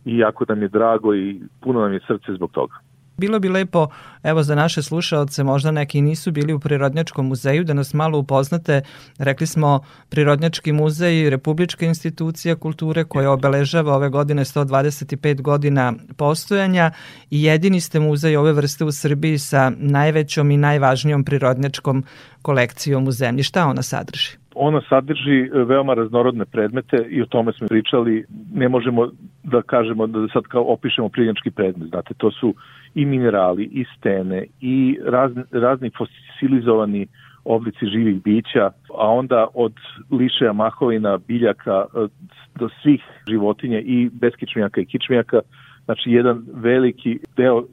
[0.05, 2.75] i jako nam je drago i puno nam je srce zbog toga.
[3.17, 3.87] Bilo bi lepo,
[4.23, 8.81] evo za naše slušalce, možda neki nisu bili u Prirodnjačkom muzeju, da nas malo upoznate.
[9.19, 16.91] Rekli smo Prirodnjački muzej, Republička institucija kulture koja obeležava ove godine 125 godina postojanja
[17.31, 22.03] i jedini ste muzej ove vrste u Srbiji sa najvećom i najvažnijom prirodnjačkom
[22.41, 23.43] kolekcijom u zemlji.
[23.43, 24.37] Šta ona sadrži?
[24.55, 28.25] Ona sadrži e, veoma raznorodne predmete i o tome smo pričali.
[28.53, 29.09] Ne možemo
[29.43, 31.89] da kažemo da sad kao opišemo prirodnjački predmet.
[31.89, 32.53] Znate, to su
[32.95, 37.07] i minerali, i stene, i razni, razni fosilizovani
[37.45, 39.73] oblici živih bića, a onda od
[40.11, 42.07] lišeja mahovina, biljaka e,
[42.55, 45.39] do svih životinja i beskičmijaka i kičmijaka,
[45.85, 47.63] znači jedan veliki deo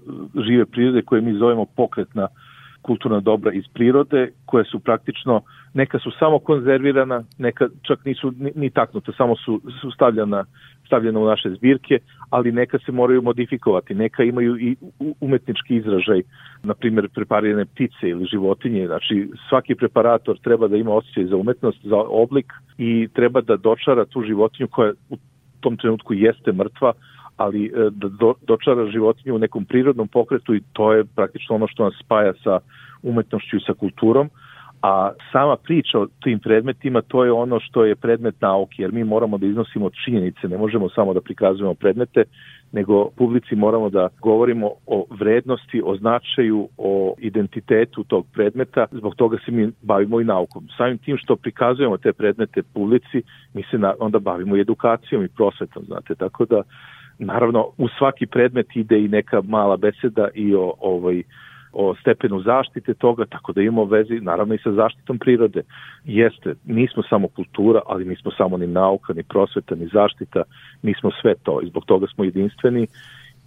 [0.47, 2.29] žive prirode koje mi zovemo pokretna
[2.83, 5.43] kulturna dobra iz prirode, koje su praktično,
[5.75, 10.45] neka su samo konzervirana, neka čak nisu ni, ni taknute, samo su, su stavljena,
[10.87, 11.99] stavljena u naše zbirke,
[12.31, 14.77] ali neka se moraju modifikovati, neka imaju i
[15.21, 16.23] umetnički izražaj,
[16.63, 21.79] na primjer preparirane ptice ili životinje, znači svaki preparator treba da ima osjećaj za umetnost,
[21.85, 25.17] za oblik i treba da dočara tu životinju koja u
[25.61, 26.93] tom trenutku jeste mrtva,
[27.37, 31.67] ali e, da do, dočara životinju u nekom prirodnom pokretu i to je praktično ono
[31.69, 32.59] što nas spaja sa
[33.03, 34.31] umetnošću i sa kulturom,
[34.83, 39.05] a sama priča o tim predmetima to je ono što je predmet nauke, jer mi
[39.05, 42.25] moramo da iznosimo činjenice, ne možemo samo da prikazujemo predmete,
[42.73, 49.37] nego publici moramo da govorimo o vrednosti, o značaju, o identitetu tog predmeta, zbog toga
[49.45, 50.69] se mi bavimo i naukom.
[50.77, 53.23] Samim tim što prikazujemo te predmete publici,
[53.55, 56.63] mi se onda bavimo i edukacijom i prosvetom, znate, tako da
[57.19, 61.23] Naravno, u svaki predmet ide i neka mala beseda i o ovaj
[61.73, 65.63] o stepenu zaštite toga, tako da imamo vezi naravno i sa zaštitom prirode.
[66.05, 70.43] Jeste, nismo samo kultura, ali nismo samo ni nauka, ni prosveta, ni zaštita,
[70.83, 72.87] mi smo sve to i zbog toga smo jedinstveni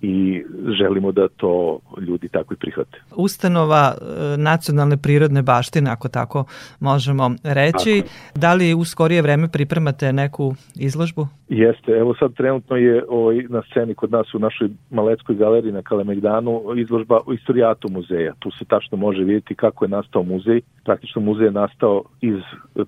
[0.05, 0.43] i
[0.79, 3.01] želimo da to ljudi tako i prihvate.
[3.15, 6.45] Ustanova e, nacionalne prirodne baštine, ako tako
[6.79, 8.39] možemo reći, tako.
[8.39, 11.27] da li u skorije vreme pripremate neku izložbu?
[11.49, 15.81] Jeste, evo sad trenutno je ovaj, na sceni kod nas u našoj Maleckoj galeriji na
[15.81, 18.33] Kalemegdanu izložba o istorijatu muzeja.
[18.39, 20.61] Tu se tačno može vidjeti kako je nastao muzej.
[20.83, 22.39] Praktično muzej je nastao iz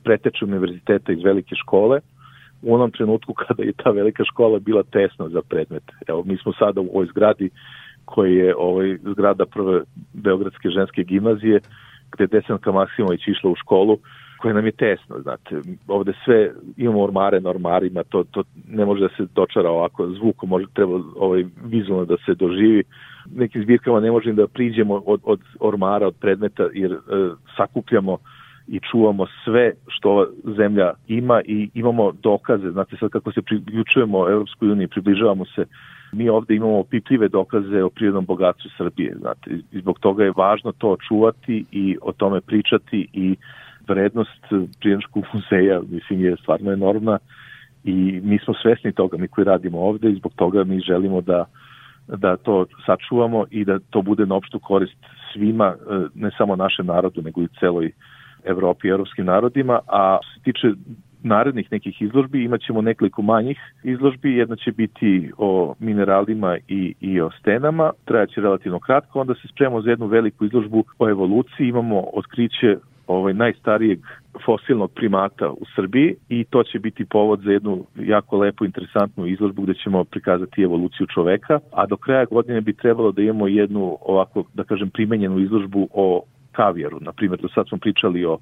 [0.04, 2.00] preteče univerziteta, iz velike škole,
[2.62, 5.94] u onom trenutku kada je ta velika škola bila tesna za predmete.
[6.08, 7.50] Evo, mi smo sada u ovoj zgradi
[8.06, 9.82] koji je ovaj, zgrada prve
[10.14, 11.60] Beogradske ženske gimnazije,
[12.12, 13.98] gde je Desanka Maksimović išla u školu,
[14.38, 19.02] koja nam je tesno, znate, ovde sve imamo ormare na ormarima, to, to ne može
[19.02, 22.84] da se dočara ovako, zvukom može, treba ovaj, vizualno da se doživi,
[23.36, 26.98] nekim zbirkama ne možemo da priđemo od, od ormara, od predmeta, jer e,
[27.58, 28.18] sakupljamo
[28.68, 30.26] i čuvamo sve što ova
[30.58, 32.72] zemlja ima i imamo dokaze.
[32.72, 35.66] Znate sad kako se priključujemo Europskoj uniji, približavamo se
[36.12, 39.16] mi ovde imamo pipljive dokaze o prirodnom bogatstvu Srbije.
[39.20, 43.36] Znate, i zbog toga je važno to čuvati i o tome pričati i
[43.88, 44.46] vrednost
[44.80, 47.20] Prijedničkog muzeja, mislim, je stvarno enormna
[47.84, 51.46] i mi smo svesni toga, mi koji radimo ovde i zbog toga mi želimo da
[52.08, 54.98] da to sačuvamo i da to bude na opštu korist
[55.34, 57.92] svima, e, ne samo našem narodu, nego i celoj
[58.44, 60.68] Evropi i evropskim narodima, a što se tiče
[61.24, 67.30] narednih nekih izložbi imaćemo nekoliko manjih izložbi, jedna će biti o mineralima i, i o
[67.40, 72.78] stenama, trajaće relativno kratko, onda se spremamo za jednu veliku izložbu o evoluciji, imamo otkriće
[73.08, 74.00] ovaj najstarijeg
[74.46, 79.62] fosilnog primata u Srbiji i to će biti povod za jednu jako lepu, interesantnu izložbu
[79.62, 84.44] gde ćemo prikazati evoluciju čoveka, a do kraja godine bi trebalo da imamo jednu ovako,
[84.54, 86.22] da kažem, primenjenu izložbu o
[86.60, 86.98] kavijaru.
[87.02, 88.38] Na primjer, do sad smo pričali o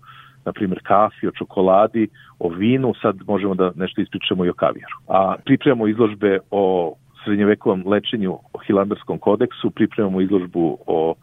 [0.46, 2.08] na primjer kafi, o čokoladi,
[2.40, 4.98] o vinu, sad možemo da nešto ispričamo i o kavijaru.
[5.08, 6.94] A pripremamo izložbe o
[7.24, 11.16] srednjevekovom lečenju, o Hilandarskom kodeksu, pripremamo izložbu o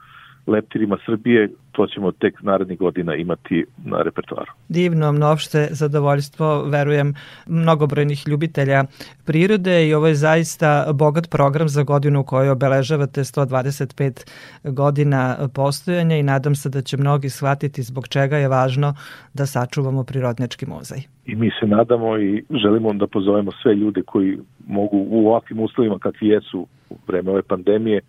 [0.47, 4.53] leptirima Srbije, to ćemo tek narednih godina imati na repertoaru.
[4.68, 7.14] Divno, mnoopšte zadovoljstvo, verujem,
[7.47, 8.84] mnogobrojnih ljubitelja
[9.26, 14.30] prirode i ovo je zaista bogat program za godinu u kojoj obeležavate 125
[14.64, 18.95] godina postojanja i nadam se da će mnogi shvatiti zbog čega je važno
[19.34, 20.99] da sačuvamo Prirodnjački muzej.
[21.26, 25.99] I mi se nadamo i želimo da pozovemo sve ljude koji mogu u ovakvim uslovima
[25.99, 28.01] kakvi jesu u vreme ove pandemije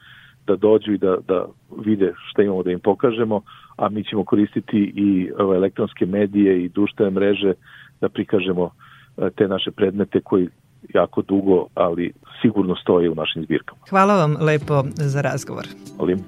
[0.48, 1.46] da dođu i da, da
[1.86, 3.42] vide šta imamo da im pokažemo,
[3.78, 7.54] a mi ćemo koristiti i ove elektronske medije i društvene mreže
[8.02, 8.70] da prikažemo
[9.18, 10.48] e, te naše predmete koji
[10.94, 13.82] jako dugo, ali sigurno stoje u našim zbirkama.
[13.90, 15.66] Hvala vam lepo za razgovor.
[16.00, 16.20] Molim.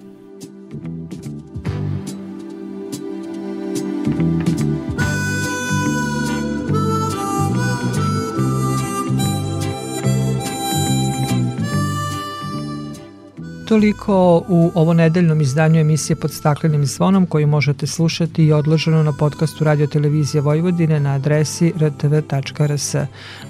[13.66, 19.14] Toliko u ovo nedeljnom izdanju emisije pod staklenim zvonom koju možete slušati i odloženo na
[19.14, 22.96] podcastu Radio Televizije Vojvodine na adresi rtv.rs.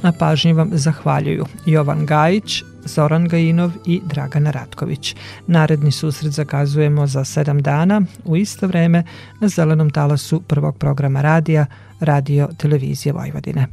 [0.02, 5.16] Na pažnji vam zahvaljuju Jovan Gajić, Zoran Gajinov i Dragana Ratković.
[5.48, 9.04] Naredni susret zakazujemo za sedam dana u isto vreme
[9.40, 11.66] na zelenom talasu prvog programa radija
[12.00, 13.68] Radio Televizije Vojvodine.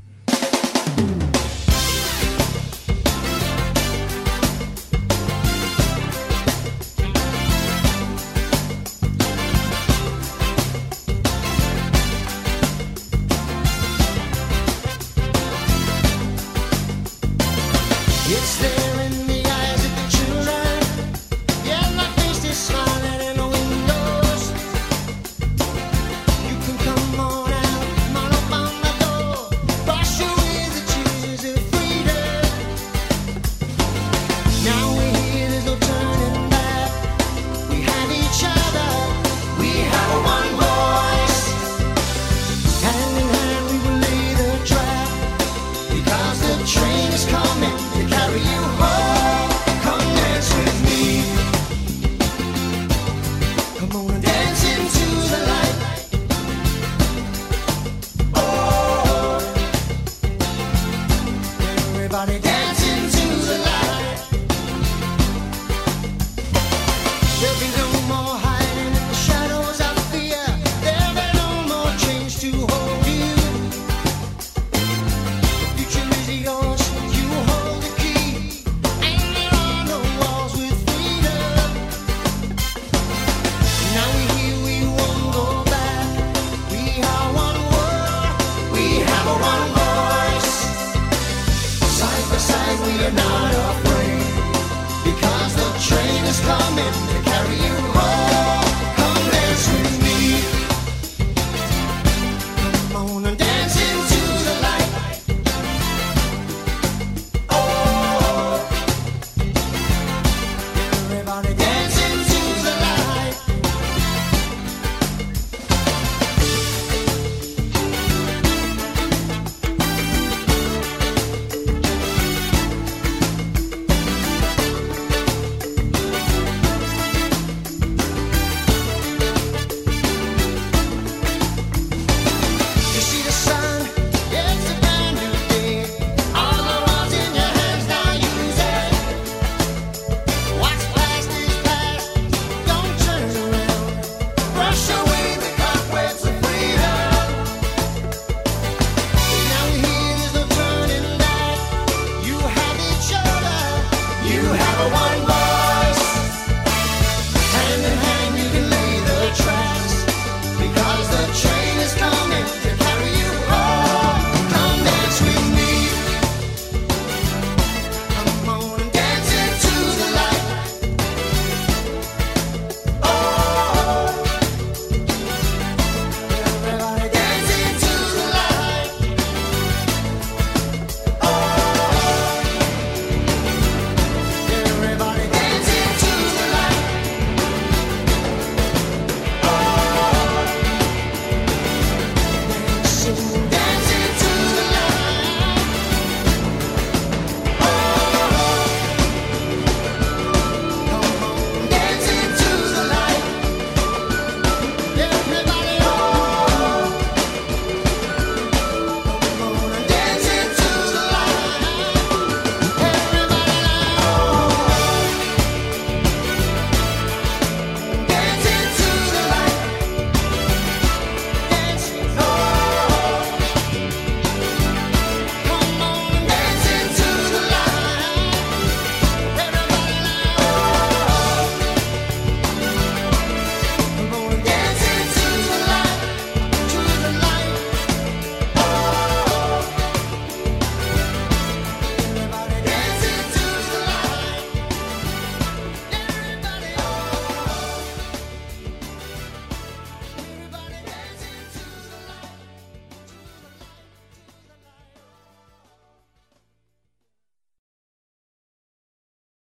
[0.97, 1.37] Thank